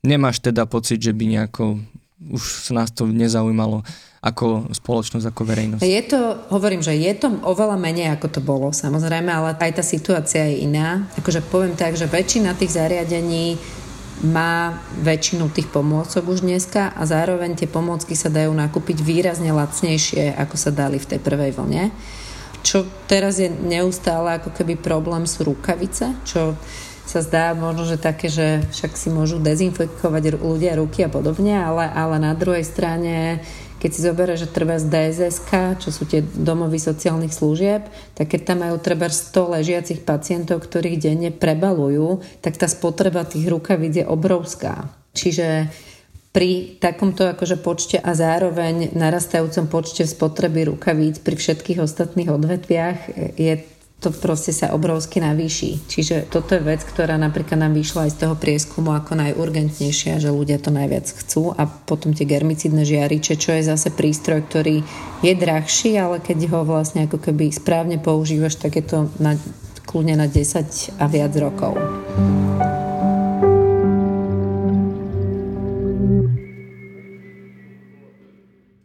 Nemáš 0.04 0.44
teda 0.44 0.68
pocit, 0.68 1.00
že 1.00 1.16
by 1.16 1.26
nejako 1.40 1.80
už 2.30 2.70
sa 2.70 2.78
nás 2.78 2.94
to 2.94 3.10
nezaujímalo 3.10 3.82
ako 4.22 4.70
spoločnosť, 4.70 5.26
ako 5.26 5.42
verejnosť. 5.42 5.82
Je 5.82 6.04
to, 6.06 6.38
hovorím, 6.54 6.86
že 6.86 6.94
je 6.94 7.10
to 7.18 7.42
oveľa 7.42 7.74
menej, 7.82 8.14
ako 8.14 8.28
to 8.30 8.42
bolo, 8.46 8.70
samozrejme, 8.70 9.34
ale 9.34 9.58
aj 9.58 9.82
tá 9.82 9.84
situácia 9.84 10.46
je 10.46 10.70
iná. 10.70 11.10
Akože 11.18 11.42
poviem 11.42 11.74
tak, 11.74 11.98
že 11.98 12.06
väčšina 12.06 12.54
tých 12.54 12.78
zariadení 12.78 13.58
má 14.22 14.78
väčšinu 15.02 15.50
tých 15.50 15.66
pomôcok 15.74 16.22
už 16.30 16.46
dneska 16.46 16.94
a 16.94 17.02
zároveň 17.10 17.58
tie 17.58 17.66
pomôcky 17.66 18.14
sa 18.14 18.30
dajú 18.30 18.54
nakúpiť 18.54 19.02
výrazne 19.02 19.50
lacnejšie, 19.50 20.38
ako 20.38 20.56
sa 20.58 20.70
dali 20.70 21.02
v 21.02 21.10
tej 21.10 21.20
prvej 21.20 21.58
vlne. 21.58 21.90
Čo 22.62 22.86
teraz 23.10 23.42
je 23.42 23.50
neustále 23.50 24.38
ako 24.38 24.54
keby 24.54 24.78
problém 24.78 25.26
sú 25.26 25.50
rukavice, 25.50 26.14
čo 26.22 26.54
sa 27.10 27.20
zdá 27.26 27.58
možno, 27.58 27.90
že 27.90 27.98
také, 27.98 28.30
že 28.30 28.62
však 28.70 28.94
si 28.94 29.10
môžu 29.10 29.42
dezinfikovať 29.42 30.38
ľudia 30.38 30.78
ruky 30.78 31.02
a 31.02 31.10
podobne, 31.10 31.58
ale, 31.58 31.90
ale 31.90 32.22
na 32.22 32.38
druhej 32.38 32.62
strane 32.62 33.42
keď 33.82 33.89
si 33.89 34.06
zoberie, 34.06 34.38
že 34.38 34.46
treba 34.46 34.78
z 34.78 34.86
DSSK, 34.94 35.82
čo 35.82 35.89
sú 35.89 36.06
tie 36.06 36.22
domovy 36.22 36.78
sociálnych 36.78 37.34
služieb, 37.34 37.89
tak 38.13 38.30
keď 38.30 38.41
tam 38.46 38.58
majú 38.62 38.78
treba 38.78 39.10
100 39.10 39.58
ležiacich 39.58 40.06
pacientov, 40.06 40.62
ktorých 40.62 41.02
denne 41.02 41.34
prebalujú, 41.34 42.22
tak 42.46 42.62
tá 42.62 42.70
spotreba 42.70 43.26
tých 43.26 43.50
rukavíc 43.50 43.98
je 43.98 44.06
obrovská. 44.06 44.94
Čiže 45.17 45.74
pri 46.32 46.80
takomto 46.80 47.28
akože 47.28 47.60
počte 47.60 47.98
a 48.00 48.13
zároveň 48.15 48.96
narastajúcom 48.96 49.67
počte 49.67 50.08
spotreby 50.08 50.70
rukavíc 50.70 51.20
pri 51.20 51.36
všetkých 51.36 51.84
ostatných 51.84 52.32
odvetviach 52.32 52.98
je 53.36 53.54
to 54.02 54.10
proste 54.10 54.50
sa 54.50 54.74
obrovsky 54.74 55.22
navýši. 55.22 55.86
Čiže 55.86 56.26
toto 56.26 56.58
je 56.58 56.66
vec, 56.66 56.82
ktorá 56.82 57.22
napríklad 57.22 57.62
nám 57.62 57.78
vyšla 57.78 58.10
aj 58.10 58.12
z 58.18 58.20
toho 58.26 58.34
prieskumu 58.34 58.98
ako 58.98 59.14
najurgentnejšia, 59.14 60.18
že 60.18 60.34
ľudia 60.34 60.58
to 60.58 60.74
najviac 60.74 61.06
chcú 61.06 61.54
a 61.54 61.70
potom 61.70 62.10
tie 62.18 62.26
germicidné 62.26 62.82
žiariče, 62.82 63.38
čo 63.38 63.54
je 63.54 63.70
zase 63.70 63.94
prístroj, 63.94 64.42
ktorý 64.50 64.82
je 65.22 65.34
drahší, 65.38 66.02
ale 66.02 66.18
keď 66.18 66.50
ho 66.50 66.66
vlastne 66.66 67.06
ako 67.06 67.22
keby 67.22 67.54
správne 67.54 68.02
používaš, 68.02 68.58
tak 68.58 68.82
je 68.82 68.86
to 68.90 68.98
na, 69.22 69.38
kľudne 69.86 70.18
na 70.18 70.26
10 70.26 70.98
a 70.98 71.06
viac 71.06 71.34
rokov. 71.38 71.78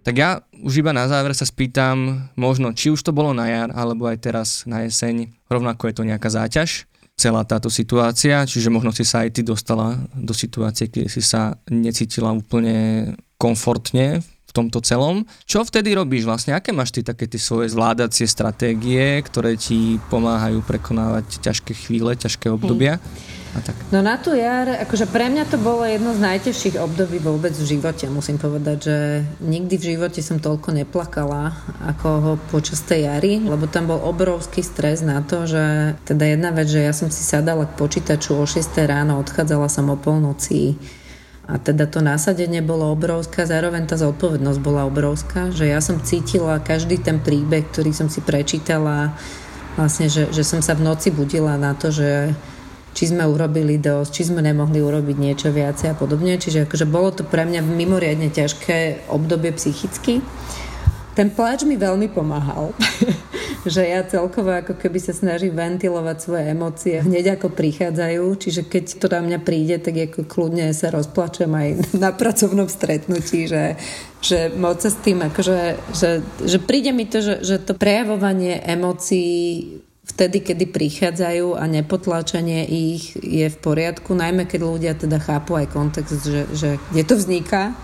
Tak 0.07 0.15
ja 0.15 0.39
už 0.63 0.87
iba 0.87 0.95
na 0.95 1.11
záver 1.11 1.35
sa 1.35 1.43
spýtam, 1.43 2.31
možno 2.39 2.71
či 2.71 2.95
už 2.95 3.03
to 3.03 3.11
bolo 3.11 3.35
na 3.35 3.51
jar, 3.51 3.75
alebo 3.75 4.07
aj 4.07 4.23
teraz 4.23 4.49
na 4.63 4.87
jeseň, 4.87 5.35
rovnako 5.51 5.91
je 5.91 5.95
to 5.99 6.07
nejaká 6.07 6.31
záťaž, 6.31 6.87
celá 7.19 7.43
táto 7.43 7.67
situácia, 7.67 8.47
čiže 8.47 8.71
možno 8.71 8.95
si 8.95 9.03
sa 9.03 9.27
aj 9.27 9.35
ty 9.35 9.43
dostala 9.43 9.99
do 10.15 10.31
situácie, 10.31 10.87
keď 10.87 11.11
si 11.11 11.19
sa 11.19 11.59
necítila 11.67 12.31
úplne 12.31 13.19
komfortne 13.35 14.23
v 14.23 14.53
tomto 14.55 14.79
celom. 14.79 15.27
Čo 15.43 15.67
vtedy 15.67 15.99
robíš 15.99 16.23
vlastne? 16.23 16.55
Aké 16.55 16.71
máš 16.71 16.95
ty 16.95 17.03
také 17.03 17.27
tie 17.27 17.43
svoje 17.43 17.75
zvládacie 17.75 18.31
stratégie, 18.31 19.19
ktoré 19.27 19.59
ti 19.59 19.99
pomáhajú 20.07 20.63
prekonávať 20.63 21.43
ťažké 21.43 21.75
chvíle, 21.75 22.15
ťažké 22.15 22.47
obdobia? 22.47 23.03
Hmm. 23.03 23.46
A 23.57 23.61
tak? 23.65 23.77
No 23.89 24.05
na 24.05 24.21
tú 24.21 24.37
jar, 24.37 24.69
akože 24.85 25.09
pre 25.09 25.33
mňa 25.33 25.49
to 25.49 25.57
bolo 25.57 25.89
jedno 25.89 26.13
z 26.13 26.21
najtežších 26.21 26.77
období 26.77 27.17
vôbec 27.17 27.57
v 27.57 27.77
živote, 27.77 28.05
musím 28.13 28.37
povedať, 28.37 28.79
že 28.85 28.97
nikdy 29.41 29.75
v 29.81 29.89
živote 29.97 30.21
som 30.21 30.37
toľko 30.37 30.77
neplakala 30.77 31.57
ako 31.89 32.09
ho 32.21 32.33
počas 32.53 32.85
tej 32.85 33.09
jary, 33.09 33.41
lebo 33.41 33.65
tam 33.65 33.89
bol 33.89 34.01
obrovský 34.05 34.61
stres 34.61 35.01
na 35.01 35.25
to, 35.25 35.49
že 35.49 35.97
teda 36.05 36.37
jedna 36.37 36.53
vec, 36.53 36.69
že 36.69 36.85
ja 36.85 36.93
som 36.93 37.09
si 37.09 37.25
sadala 37.25 37.65
k 37.65 37.79
počítaču 37.81 38.37
o 38.37 38.45
6 38.45 38.77
ráno, 38.85 39.17
odchádzala 39.17 39.73
som 39.73 39.89
o 39.89 39.97
polnoci, 39.97 40.77
a 41.47 41.63
teda 41.63 41.87
to 41.87 42.03
násadenie 42.03 42.59
bolo 42.59 42.91
obrovské, 42.91 43.47
zároveň 43.47 43.87
tá 43.87 43.95
zodpovednosť 43.95 44.59
bola 44.59 44.83
obrovská, 44.83 45.55
že 45.55 45.71
ja 45.71 45.79
som 45.79 46.03
cítila 46.03 46.59
každý 46.59 46.99
ten 46.99 47.23
príbeh, 47.23 47.71
ktorý 47.71 47.95
som 47.95 48.11
si 48.11 48.19
prečítala, 48.19 49.15
vlastne, 49.79 50.11
že, 50.11 50.27
že 50.35 50.43
som 50.43 50.59
sa 50.59 50.75
v 50.75 50.83
noci 50.83 51.15
budila 51.15 51.55
na 51.55 51.79
to, 51.79 51.95
že 51.95 52.35
či 52.97 53.13
sme 53.13 53.29
urobili 53.29 53.77
dosť, 53.77 54.11
či 54.11 54.23
sme 54.33 54.41
nemohli 54.41 54.81
urobiť 54.81 55.17
niečo 55.21 55.53
viacej 55.53 55.93
a 55.93 55.95
podobne. 55.95 56.41
Čiže 56.41 56.65
akože 56.65 56.89
bolo 56.89 57.13
to 57.13 57.29
pre 57.29 57.45
mňa 57.45 57.61
mimoriadne 57.61 58.33
ťažké 58.33 59.13
obdobie 59.13 59.53
psychicky. 59.53 60.25
Ten 61.13 61.29
pláč 61.29 61.69
mi 61.69 61.77
veľmi 61.77 62.09
pomáhal. 62.09 62.73
že 63.67 63.83
ja 63.83 64.07
celkovo 64.07 64.55
ako 64.55 64.79
keby 64.79 64.99
sa 65.03 65.11
snažím 65.11 65.59
ventilovať 65.59 66.17
svoje 66.23 66.45
emócie 66.55 67.03
hneď 67.03 67.37
ako 67.37 67.51
prichádzajú, 67.51 68.25
čiže 68.39 68.63
keď 68.63 68.85
to 69.03 69.07
na 69.11 69.21
mňa 69.27 69.39
príde, 69.43 69.77
tak 69.83 69.99
ako 69.99 70.23
kľudne 70.23 70.71
sa 70.71 70.95
rozplačem 70.95 71.51
aj 71.51 71.69
na 72.05 72.15
pracovnom 72.15 72.71
stretnutí, 72.71 73.51
že, 73.51 73.75
že 74.23 74.55
moc 74.55 74.79
sa 74.79 74.91
s 74.95 74.99
tým 75.03 75.19
akože, 75.27 75.59
že, 75.99 76.11
že 76.47 76.59
príde 76.63 76.95
mi 76.95 77.11
to, 77.11 77.19
že, 77.19 77.43
že 77.43 77.59
to 77.59 77.75
prejavovanie 77.75 78.63
emócií 78.63 79.83
vtedy, 80.07 80.41
kedy 80.41 80.71
prichádzajú 80.71 81.59
a 81.59 81.67
nepotláčanie 81.67 82.65
ich 82.67 83.19
je 83.19 83.51
v 83.51 83.59
poriadku, 83.59 84.15
najmä 84.15 84.47
keď 84.47 84.61
ľudia 84.63 84.93
teda 84.95 85.19
chápu 85.19 85.59
aj 85.59 85.67
kontext, 85.75 86.23
že, 86.23 86.43
že 86.55 86.71
kde 86.95 87.03
to 87.03 87.15
vzniká 87.19 87.75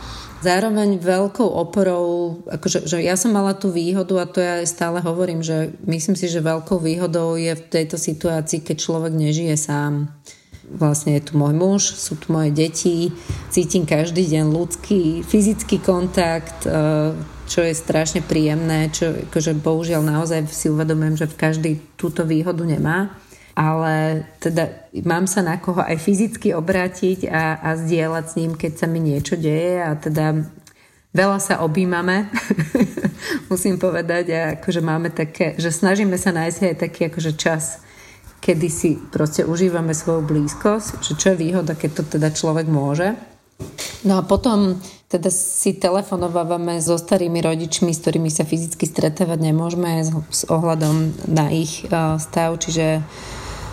Zároveň 0.42 0.98
veľkou 0.98 1.46
oporou, 1.46 2.42
akože, 2.50 2.90
že 2.90 2.98
ja 2.98 3.14
som 3.14 3.30
mala 3.30 3.54
tú 3.54 3.70
výhodu 3.70 4.10
a 4.18 4.26
to 4.26 4.42
ja 4.42 4.58
stále 4.66 4.98
hovorím, 4.98 5.38
že 5.38 5.70
myslím 5.86 6.18
si, 6.18 6.26
že 6.26 6.42
veľkou 6.42 6.82
výhodou 6.82 7.38
je 7.38 7.54
v 7.54 7.62
tejto 7.70 7.94
situácii, 7.94 8.66
keď 8.66 8.76
človek 8.82 9.14
nežije 9.14 9.54
sám. 9.54 10.10
Vlastne 10.66 11.14
je 11.14 11.30
tu 11.30 11.38
môj 11.38 11.54
muž, 11.54 11.82
sú 11.94 12.18
tu 12.18 12.34
moje 12.34 12.50
deti, 12.50 13.14
cítim 13.54 13.86
každý 13.86 14.26
deň 14.26 14.50
ľudský, 14.50 15.22
fyzický 15.22 15.78
kontakt, 15.78 16.66
e, 16.66 17.14
čo 17.52 17.60
je 17.60 17.76
strašne 17.76 18.24
príjemné, 18.24 18.88
čo 18.88 19.28
akože 19.28 19.52
bohužiaľ 19.60 20.00
naozaj 20.00 20.48
si 20.48 20.72
uvedomujem, 20.72 21.20
že 21.20 21.28
v 21.28 21.36
každý 21.36 21.72
túto 22.00 22.24
výhodu 22.24 22.64
nemá 22.64 23.12
ale 23.52 24.24
teda 24.40 24.88
mám 25.04 25.28
sa 25.28 25.44
na 25.44 25.60
koho 25.60 25.84
aj 25.84 26.00
fyzicky 26.00 26.56
obrátiť 26.56 27.28
a, 27.28 27.60
a 27.60 27.70
zdieľať 27.76 28.24
s 28.24 28.36
ním, 28.40 28.52
keď 28.56 28.72
sa 28.80 28.86
mi 28.88 29.00
niečo 29.04 29.36
deje 29.36 29.76
a 29.76 29.92
teda 29.92 30.48
veľa 31.12 31.38
sa 31.38 31.60
objímame, 31.60 32.32
musím 33.52 33.76
povedať, 33.76 34.24
a 34.32 34.40
akože 34.56 34.80
máme 34.80 35.12
také, 35.12 35.52
že 35.60 35.68
snažíme 35.68 36.16
sa 36.16 36.32
nájsť 36.32 36.60
aj 36.64 36.76
taký 36.80 37.00
akože 37.12 37.32
čas, 37.36 37.84
kedy 38.40 38.68
si 38.72 38.96
proste 38.96 39.44
užívame 39.44 39.92
svoju 39.92 40.24
blízkosť, 40.24 41.04
že 41.04 41.12
čo 41.14 41.26
je 41.36 41.40
výhoda, 41.44 41.76
keď 41.76 41.90
to 41.92 42.02
teda 42.18 42.32
človek 42.32 42.66
môže. 42.66 43.14
No 44.02 44.18
a 44.18 44.26
potom 44.26 44.80
teda 45.12 45.28
si 45.28 45.76
telefonovávame 45.76 46.80
so 46.80 46.96
starými 46.96 47.44
rodičmi, 47.44 47.92
s 47.92 48.00
ktorými 48.00 48.32
sa 48.32 48.48
fyzicky 48.48 48.88
stretávať 48.88 49.52
nemôžeme 49.52 50.00
s, 50.00 50.48
ohľadom 50.48 51.28
na 51.28 51.52
ich 51.52 51.84
uh, 51.92 52.16
stav, 52.16 52.56
čiže 52.56 53.04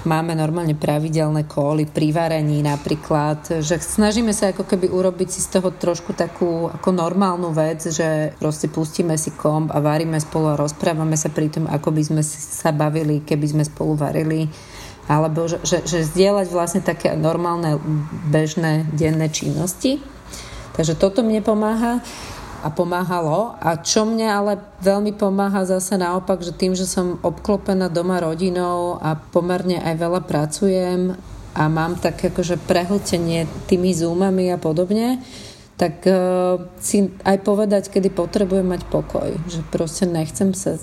Máme 0.08 0.32
normálne 0.32 0.80
pravidelné 0.80 1.44
kóly 1.44 1.84
pri 1.84 2.16
varení 2.16 2.64
napríklad, 2.64 3.60
že 3.60 3.84
snažíme 3.84 4.32
sa 4.32 4.56
ako 4.56 4.64
keby 4.64 4.88
urobiť 4.88 5.28
si 5.28 5.44
z 5.44 5.60
toho 5.60 5.76
trošku 5.76 6.16
takú 6.16 6.72
ako 6.72 6.96
normálnu 6.96 7.52
vec, 7.52 7.84
že 7.84 8.32
proste 8.40 8.72
pustíme 8.72 9.20
si 9.20 9.36
komb 9.36 9.68
a 9.76 9.84
varíme 9.84 10.16
spolu 10.24 10.56
a 10.56 10.60
rozprávame 10.60 11.20
sa 11.20 11.28
pri 11.28 11.52
tom, 11.52 11.68
ako 11.68 11.92
by 11.92 12.02
sme 12.08 12.24
sa 12.24 12.72
bavili, 12.72 13.28
keby 13.28 13.60
sme 13.60 13.64
spolu 13.68 14.00
varili 14.00 14.48
alebo 15.10 15.50
že, 15.50 15.58
že, 15.66 15.84
že 15.84 16.06
zdieľať 16.06 16.48
vlastne 16.54 16.82
také 16.86 17.18
normálne 17.18 17.82
bežné 18.30 18.86
denné 18.94 19.28
činnosti. 19.34 20.00
Takže 20.80 20.96
toto 20.96 21.28
mne 21.28 21.44
pomáha 21.44 22.00
a 22.64 22.72
pomáhalo. 22.72 23.60
A 23.60 23.84
čo 23.84 24.08
mne 24.08 24.32
ale 24.32 24.64
veľmi 24.80 25.12
pomáha 25.12 25.68
zase 25.68 26.00
naopak, 26.00 26.40
že 26.40 26.56
tým, 26.56 26.72
že 26.72 26.88
som 26.88 27.20
obklopená 27.20 27.92
doma 27.92 28.24
rodinou 28.24 28.96
a 29.04 29.20
pomerne 29.20 29.84
aj 29.84 29.96
veľa 30.00 30.22
pracujem 30.24 31.20
a 31.52 31.64
mám 31.68 32.00
tak 32.00 32.24
akože 32.32 32.64
prehltenie 32.64 33.44
tými 33.68 33.92
zoomami 33.92 34.56
a 34.56 34.58
podobne, 34.62 35.20
tak 35.76 36.00
uh, 36.08 36.72
si 36.80 37.12
aj 37.28 37.44
povedať, 37.44 37.92
kedy 37.92 38.16
potrebujem 38.16 38.68
mať 38.68 38.88
pokoj. 38.88 39.36
Že 39.52 39.68
proste 39.68 40.08
nechcem 40.08 40.56
sa 40.56 40.80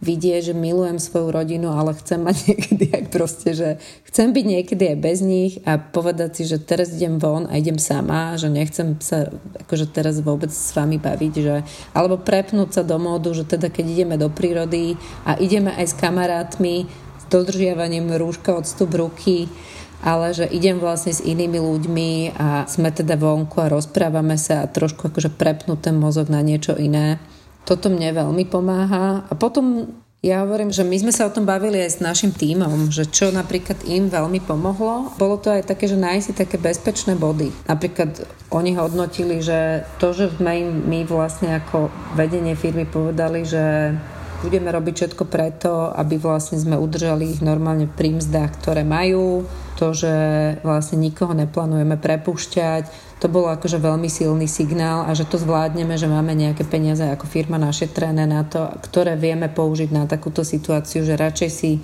vidie, 0.00 0.40
že 0.40 0.56
milujem 0.56 0.96
svoju 0.96 1.28
rodinu, 1.28 1.76
ale 1.76 1.92
chcem 1.92 2.24
mať 2.24 2.36
niekedy 2.48 2.84
aj 2.90 3.04
proste, 3.12 3.52
že 3.52 3.68
chcem 4.08 4.32
byť 4.32 4.44
niekedy 4.48 4.84
aj 4.96 4.98
bez 4.98 5.18
nich 5.20 5.60
a 5.68 5.76
povedať 5.76 6.40
si, 6.40 6.42
že 6.48 6.56
teraz 6.56 6.96
idem 6.96 7.20
von 7.20 7.44
a 7.46 7.60
idem 7.60 7.76
sama, 7.76 8.34
že 8.40 8.48
nechcem 8.48 8.96
sa 8.98 9.28
akože 9.68 9.92
teraz 9.92 10.18
vôbec 10.24 10.48
s 10.48 10.72
vami 10.72 10.96
baviť, 10.96 11.34
že, 11.36 11.56
alebo 11.92 12.16
prepnúť 12.16 12.80
sa 12.80 12.82
do 12.82 12.96
módu, 12.96 13.36
že 13.36 13.44
teda 13.44 13.68
keď 13.68 13.86
ideme 13.86 14.16
do 14.16 14.32
prírody 14.32 14.96
a 15.28 15.36
ideme 15.36 15.70
aj 15.76 15.92
s 15.92 15.94
kamarátmi 16.00 16.88
s 17.20 17.24
dodržiavaním 17.28 18.16
rúška, 18.16 18.56
odstup 18.56 18.96
ruky, 18.96 19.52
ale 20.00 20.32
že 20.32 20.48
idem 20.48 20.80
vlastne 20.80 21.12
s 21.12 21.20
inými 21.20 21.60
ľuďmi 21.60 22.40
a 22.40 22.64
sme 22.64 22.88
teda 22.88 23.20
vonku 23.20 23.60
a 23.60 23.68
rozprávame 23.68 24.40
sa 24.40 24.64
a 24.64 24.70
trošku 24.70 25.12
akože 25.12 25.28
prepnúť 25.28 25.92
ten 25.92 25.96
mozog 26.00 26.32
na 26.32 26.40
niečo 26.40 26.72
iné 26.72 27.20
toto 27.70 27.86
mne 27.86 28.10
veľmi 28.10 28.50
pomáha. 28.50 29.22
A 29.30 29.32
potom 29.38 29.86
ja 30.20 30.42
hovorím, 30.42 30.74
že 30.74 30.82
my 30.82 30.96
sme 31.06 31.12
sa 31.14 31.30
o 31.30 31.32
tom 31.32 31.46
bavili 31.46 31.78
aj 31.80 31.96
s 31.96 31.98
našim 32.02 32.34
tímom, 32.34 32.90
že 32.90 33.06
čo 33.06 33.30
napríklad 33.30 33.86
im 33.86 34.10
veľmi 34.10 34.42
pomohlo. 34.42 35.14
Bolo 35.14 35.38
to 35.38 35.54
aj 35.54 35.70
také, 35.70 35.86
že 35.86 35.94
nájsť 35.94 36.24
si 36.26 36.32
také 36.34 36.58
bezpečné 36.58 37.14
body. 37.14 37.48
Napríklad 37.70 38.26
oni 38.50 38.74
hodnotili, 38.74 39.38
že 39.38 39.86
to, 40.02 40.10
že 40.10 40.34
sme 40.34 40.66
im 40.66 40.70
my 40.90 41.06
vlastne 41.06 41.56
ako 41.62 41.88
vedenie 42.18 42.58
firmy 42.58 42.84
povedali, 42.84 43.46
že 43.46 43.94
budeme 44.44 44.68
robiť 44.68 44.94
všetko 44.96 45.24
preto, 45.24 45.88
aby 45.94 46.20
vlastne 46.20 46.60
sme 46.60 46.76
udržali 46.76 47.38
ich 47.38 47.40
normálne 47.40 47.88
pri 47.88 48.20
mzdách, 48.20 48.60
ktoré 48.60 48.84
majú, 48.84 49.48
to, 49.80 49.96
že 49.96 50.12
vlastne 50.60 51.00
nikoho 51.00 51.32
neplánujeme 51.32 51.96
prepušťať, 51.96 53.16
to 53.20 53.28
bolo 53.28 53.52
akože 53.52 53.80
veľmi 53.80 54.08
silný 54.08 54.48
signál 54.48 55.04
a 55.04 55.12
že 55.16 55.28
to 55.28 55.40
zvládneme, 55.40 55.96
že 55.96 56.08
máme 56.08 56.32
nejaké 56.36 56.64
peniaze 56.68 57.04
ako 57.04 57.28
firma 57.28 57.56
našetrené 57.56 58.28
na 58.28 58.44
to, 58.44 58.68
ktoré 58.84 59.16
vieme 59.16 59.48
použiť 59.48 59.88
na 59.92 60.04
takúto 60.04 60.44
situáciu, 60.44 61.04
že 61.04 61.20
radšej 61.20 61.50
si 61.52 61.80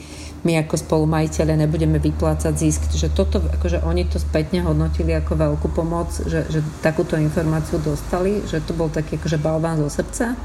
my 0.48 0.64
ako 0.64 0.80
spolumajiteľe 0.80 1.58
nebudeme 1.58 2.00
vyplácať 2.00 2.54
zisk. 2.56 2.88
Že 2.92 3.08
toto, 3.12 3.36
akože 3.40 3.84
oni 3.84 4.08
to 4.08 4.16
spätne 4.16 4.64
hodnotili 4.64 5.12
ako 5.12 5.36
veľkú 5.36 5.68
pomoc, 5.76 6.08
že, 6.24 6.48
že 6.48 6.64
takúto 6.80 7.20
informáciu 7.20 7.82
dostali, 7.84 8.40
že 8.48 8.64
to 8.64 8.72
bol 8.72 8.88
taký 8.88 9.20
akože 9.20 9.36
balván 9.42 9.76
zo 9.82 9.90
srdca. 9.90 10.38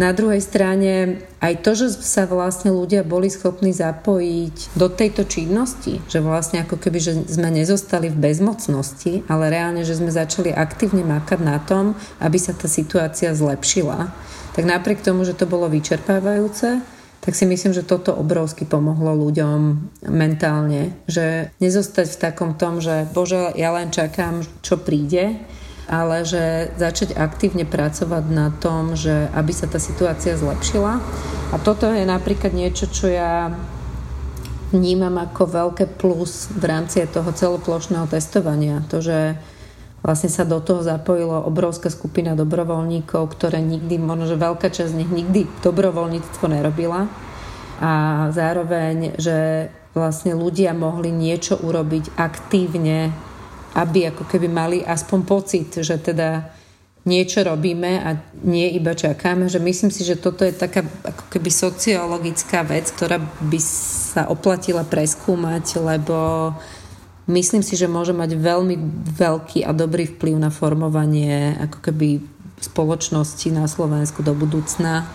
Na 0.00 0.16
druhej 0.16 0.40
strane 0.40 1.20
aj 1.44 1.60
to, 1.60 1.76
že 1.76 2.00
sa 2.00 2.24
vlastne 2.24 2.72
ľudia 2.72 3.04
boli 3.04 3.28
schopní 3.28 3.76
zapojiť 3.76 4.72
do 4.72 4.88
tejto 4.88 5.28
činnosti, 5.28 6.00
že 6.08 6.24
vlastne 6.24 6.64
ako 6.64 6.80
keby, 6.80 6.98
že 7.04 7.12
sme 7.28 7.52
nezostali 7.52 8.08
v 8.08 8.16
bezmocnosti, 8.16 9.20
ale 9.28 9.52
reálne, 9.52 9.84
že 9.84 10.00
sme 10.00 10.08
začali 10.08 10.56
aktívne 10.56 11.04
makať 11.04 11.40
na 11.44 11.60
tom, 11.60 11.92
aby 12.16 12.40
sa 12.40 12.56
tá 12.56 12.64
situácia 12.64 13.36
zlepšila, 13.36 14.08
tak 14.56 14.64
napriek 14.64 15.04
tomu, 15.04 15.28
že 15.28 15.36
to 15.36 15.44
bolo 15.44 15.68
vyčerpávajúce, 15.68 16.80
tak 17.20 17.36
si 17.36 17.44
myslím, 17.44 17.76
že 17.76 17.84
toto 17.84 18.16
obrovsky 18.16 18.64
pomohlo 18.64 19.12
ľuďom 19.28 19.58
mentálne, 20.08 20.96
že 21.04 21.52
nezostať 21.60 22.08
v 22.08 22.20
takom 22.24 22.56
tom, 22.56 22.80
že 22.80 23.04
bože, 23.12 23.52
ja 23.52 23.68
len 23.76 23.92
čakám, 23.92 24.40
čo 24.64 24.80
príde, 24.80 25.36
ale 25.90 26.22
že 26.22 26.70
začať 26.78 27.18
aktívne 27.18 27.66
pracovať 27.66 28.24
na 28.30 28.54
tom, 28.54 28.94
že 28.94 29.26
aby 29.34 29.50
sa 29.50 29.66
tá 29.66 29.82
situácia 29.82 30.38
zlepšila. 30.38 31.02
A 31.50 31.56
toto 31.58 31.90
je 31.90 32.06
napríklad 32.06 32.54
niečo, 32.54 32.86
čo 32.86 33.10
ja 33.10 33.50
vnímam 34.70 35.18
ako 35.18 35.42
veľké 35.50 35.98
plus 35.98 36.46
v 36.54 36.64
rámci 36.70 37.02
toho 37.10 37.34
celoplošného 37.34 38.06
testovania. 38.06 38.86
To, 38.86 39.02
že 39.02 39.34
vlastne 40.06 40.30
sa 40.30 40.46
do 40.46 40.62
toho 40.62 40.86
zapojilo 40.86 41.42
obrovská 41.42 41.90
skupina 41.90 42.38
dobrovoľníkov, 42.38 43.34
ktoré 43.34 43.58
nikdy, 43.58 43.98
možno 43.98 44.30
že 44.30 44.38
veľká 44.38 44.70
časť 44.70 44.94
z 44.94 44.98
nich 45.02 45.10
nikdy 45.10 45.50
dobrovoľníctvo 45.60 46.44
nerobila. 46.46 47.10
A 47.82 47.92
zároveň, 48.30 49.18
že 49.18 49.68
vlastne 49.90 50.38
ľudia 50.38 50.70
mohli 50.70 51.10
niečo 51.10 51.58
urobiť 51.58 52.14
aktívne 52.14 53.10
aby 53.74 54.10
ako 54.10 54.26
keby 54.26 54.48
mali 54.50 54.78
aspoň 54.82 55.20
pocit, 55.22 55.68
že 55.78 55.96
teda 55.98 56.50
niečo 57.08 57.40
robíme 57.40 58.02
a 58.02 58.18
nie 58.44 58.76
iba 58.76 58.92
čakáme, 58.92 59.48
že 59.48 59.56
myslím 59.56 59.88
si, 59.88 60.04
že 60.04 60.20
toto 60.20 60.44
je 60.44 60.52
taká 60.52 60.84
ako 60.84 61.32
keby 61.32 61.48
sociologická 61.48 62.60
vec, 62.60 62.92
ktorá 62.92 63.16
by 63.20 63.60
sa 64.12 64.28
oplatila 64.28 64.84
preskúmať, 64.84 65.80
lebo 65.80 66.52
myslím 67.30 67.64
si, 67.64 67.78
že 67.80 67.88
môže 67.88 68.12
mať 68.12 68.36
veľmi 68.36 68.76
veľký 69.16 69.64
a 69.64 69.72
dobrý 69.72 70.12
vplyv 70.12 70.36
na 70.36 70.52
formovanie 70.52 71.56
ako 71.56 71.78
keby 71.80 72.20
spoločnosti 72.60 73.48
na 73.48 73.64
Slovensku 73.64 74.20
do 74.20 74.36
budúcna 74.36 75.08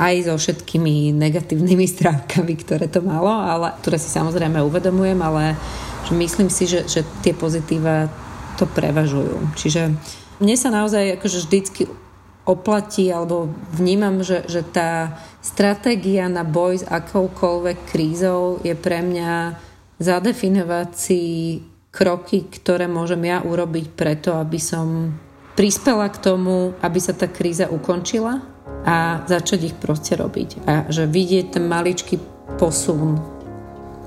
aj 0.00 0.32
so 0.32 0.34
všetkými 0.40 1.12
negatívnymi 1.12 1.86
stránkami, 1.94 2.56
ktoré 2.56 2.88
to 2.88 3.04
malo, 3.04 3.28
ale, 3.28 3.76
ktoré 3.84 4.00
si 4.00 4.08
samozrejme 4.08 4.64
uvedomujem, 4.64 5.20
ale 5.20 5.60
že 6.08 6.16
myslím 6.16 6.48
si, 6.48 6.64
že, 6.64 6.88
že 6.88 7.04
tie 7.20 7.36
pozitíva 7.36 8.08
to 8.56 8.64
prevažujú. 8.64 9.52
Čiže 9.60 9.92
mne 10.40 10.56
sa 10.56 10.72
naozaj 10.72 11.20
akože 11.20 11.38
vždycky 11.44 11.82
oplatí, 12.48 13.12
alebo 13.12 13.52
vnímam, 13.76 14.24
že, 14.24 14.48
že 14.48 14.64
tá 14.64 15.20
stratégia 15.44 16.26
na 16.26 16.42
boj 16.42 16.80
s 16.80 16.84
akoukoľvek 16.88 17.78
krízou 17.92 18.58
je 18.64 18.72
pre 18.72 19.04
mňa 19.04 19.60
zadefinovať 20.00 20.88
si 20.96 21.20
kroky, 21.92 22.48
ktoré 22.48 22.88
môžem 22.88 23.20
ja 23.28 23.44
urobiť 23.44 23.92
preto, 23.92 24.32
aby 24.40 24.56
som 24.56 25.12
prispela 25.54 26.08
k 26.08 26.16
tomu, 26.22 26.72
aby 26.80 26.98
sa 27.02 27.12
tá 27.12 27.28
kríza 27.28 27.68
ukončila 27.68 28.40
a 28.84 29.24
začať 29.28 29.60
ich 29.72 29.76
proste 29.76 30.16
robiť. 30.16 30.64
A 30.64 30.88
že 30.88 31.04
vidieť 31.04 31.58
ten 31.58 31.64
maličký 31.68 32.16
posun 32.56 33.39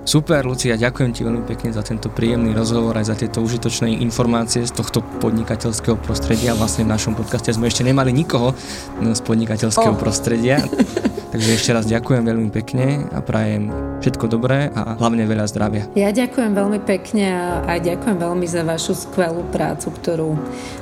Super, 0.04 0.44
Lucia, 0.44 0.76
ďakujem 0.76 1.12
ti 1.16 1.24
veľmi 1.24 1.48
pekne 1.48 1.72
za 1.72 1.80
tento 1.80 2.12
príjemný 2.12 2.52
rozhovor 2.52 2.92
aj 3.00 3.08
za 3.08 3.16
tieto 3.16 3.39
užitočné 3.39 4.04
informácie 4.04 4.68
z 4.68 4.76
tohto 4.76 5.00
podnikateľského 5.24 5.96
prostredia. 5.96 6.52
Vlastne 6.60 6.84
v 6.84 6.92
našom 6.92 7.16
podcaste 7.16 7.56
sme 7.56 7.72
ešte 7.72 7.88
nemali 7.88 8.12
nikoho 8.12 8.52
z 9.00 9.22
podnikateľského 9.24 9.96
oh. 9.96 10.00
prostredia. 10.00 10.60
Takže 11.34 11.50
ešte 11.56 11.72
raz 11.72 11.88
ďakujem 11.88 12.30
veľmi 12.30 12.52
pekne 12.52 13.08
a 13.10 13.24
prajem 13.24 13.72
všetko 14.04 14.28
dobré 14.28 14.70
a 14.76 15.00
hlavne 15.00 15.24
veľa 15.24 15.48
zdravia. 15.50 15.88
Ja 15.96 16.12
ďakujem 16.12 16.52
veľmi 16.52 16.84
pekne 16.84 17.26
a 17.34 17.46
aj 17.74 17.80
ďakujem 17.88 18.18
veľmi 18.20 18.46
za 18.46 18.62
vašu 18.68 18.94
skvelú 18.94 19.42
prácu, 19.50 19.88
ktorú 19.88 20.30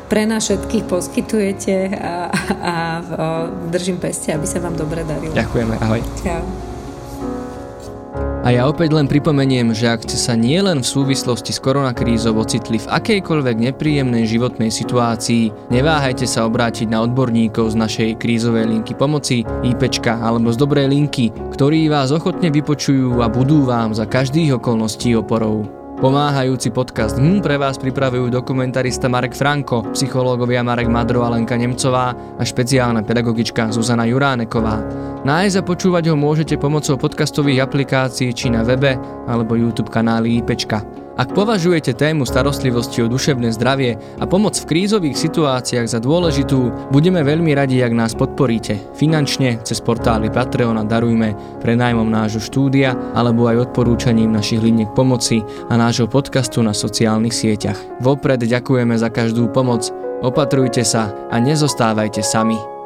pre 0.09 0.25
nás 0.25 0.49
všetkých 0.49 0.89
poskytujete 0.89 1.93
a, 1.93 2.33
a, 2.57 2.73
a 2.73 2.75
držím 3.69 4.01
peste, 4.01 4.33
aby 4.33 4.49
sa 4.49 4.59
vám 4.59 4.75
dobre 4.75 5.05
darilo. 5.05 5.31
Ďakujeme, 5.31 5.77
ahoj. 5.77 6.01
Čau. 6.19 6.70
Ja 8.51 8.67
opäť 8.67 8.91
len 8.91 9.07
pripomeniem, 9.07 9.71
že 9.71 9.87
ak 9.87 10.03
ste 10.03 10.19
sa 10.19 10.35
nielen 10.35 10.83
v 10.83 10.91
súvislosti 10.91 11.55
s 11.55 11.63
koronakrízou 11.63 12.35
ocitli 12.35 12.83
v 12.83 12.91
akejkoľvek 12.91 13.71
nepríjemnej 13.71 14.27
životnej 14.27 14.67
situácii, 14.67 15.71
neváhajte 15.71 16.27
sa 16.27 16.43
obrátiť 16.51 16.91
na 16.91 16.99
odborníkov 16.99 17.71
z 17.71 17.79
našej 17.79 18.09
krízovej 18.19 18.67
linky 18.67 18.91
pomoci, 18.91 19.47
IPčka 19.63 20.19
alebo 20.19 20.51
z 20.51 20.59
dobrej 20.59 20.91
linky, 20.91 21.31
ktorí 21.55 21.87
vás 21.87 22.11
ochotne 22.11 22.51
vypočujú 22.51 23.23
a 23.23 23.31
budú 23.31 23.63
vám 23.63 23.95
za 23.95 24.03
každých 24.03 24.59
okolností 24.59 25.15
oporou. 25.15 25.80
Pomáhajúci 26.01 26.73
podcast 26.73 27.21
hm 27.21 27.45
pre 27.45 27.61
vás 27.61 27.77
pripravujú 27.77 28.33
dokumentarista 28.33 29.05
Marek 29.05 29.37
Franko, 29.37 29.85
psychológovia 29.93 30.65
Marek 30.65 30.89
Madro 30.89 31.21
a 31.21 31.29
Lenka 31.29 31.53
Nemcová 31.53 32.09
a 32.09 32.41
špeciálna 32.41 33.05
pedagogička 33.05 33.69
Zuzana 33.69 34.09
Juráneková. 34.09 34.81
Nájsť 35.21 35.61
a 35.61 35.61
počúvať 35.61 36.09
ho 36.09 36.17
môžete 36.17 36.57
pomocou 36.57 36.97
podcastových 36.97 37.61
aplikácií 37.69 38.33
či 38.33 38.49
na 38.49 38.65
webe 38.65 38.97
alebo 39.29 39.53
YouTube 39.53 39.93
kanáli 39.93 40.41
IPčka. 40.41 40.81
Ak 41.21 41.37
považujete 41.37 41.93
tému 41.93 42.25
starostlivosti 42.25 43.05
o 43.05 43.11
duševné 43.11 43.53
zdravie 43.53 43.93
a 44.17 44.25
pomoc 44.25 44.57
v 44.57 44.65
krízových 44.73 45.13
situáciách 45.13 45.85
za 45.85 46.01
dôležitú, 46.01 46.89
budeme 46.89 47.21
veľmi 47.21 47.53
radi, 47.53 47.77
ak 47.77 47.93
nás 47.93 48.17
podporíte 48.17 48.97
finančne 48.97 49.61
cez 49.61 49.85
portály 49.85 50.33
Patreon 50.33 50.81
a 50.81 50.85
Darujme 50.87 51.61
pre 51.61 51.77
nájmom 51.77 52.09
nášho 52.09 52.41
štúdia 52.41 52.97
alebo 53.13 53.45
aj 53.45 53.69
odporúčaním 53.69 54.33
našich 54.33 54.65
liniek 54.65 54.89
pomoci 54.97 55.45
a 55.69 55.77
nášho 55.77 56.09
podcastu 56.09 56.65
na 56.65 56.73
sociálnych 56.73 57.37
sieťach. 57.37 57.77
Vopred 58.01 58.41
ďakujeme 58.41 58.97
za 58.97 59.13
každú 59.13 59.53
pomoc, 59.53 59.93
opatrujte 60.25 60.81
sa 60.81 61.13
a 61.29 61.37
nezostávajte 61.37 62.25
sami. 62.25 62.80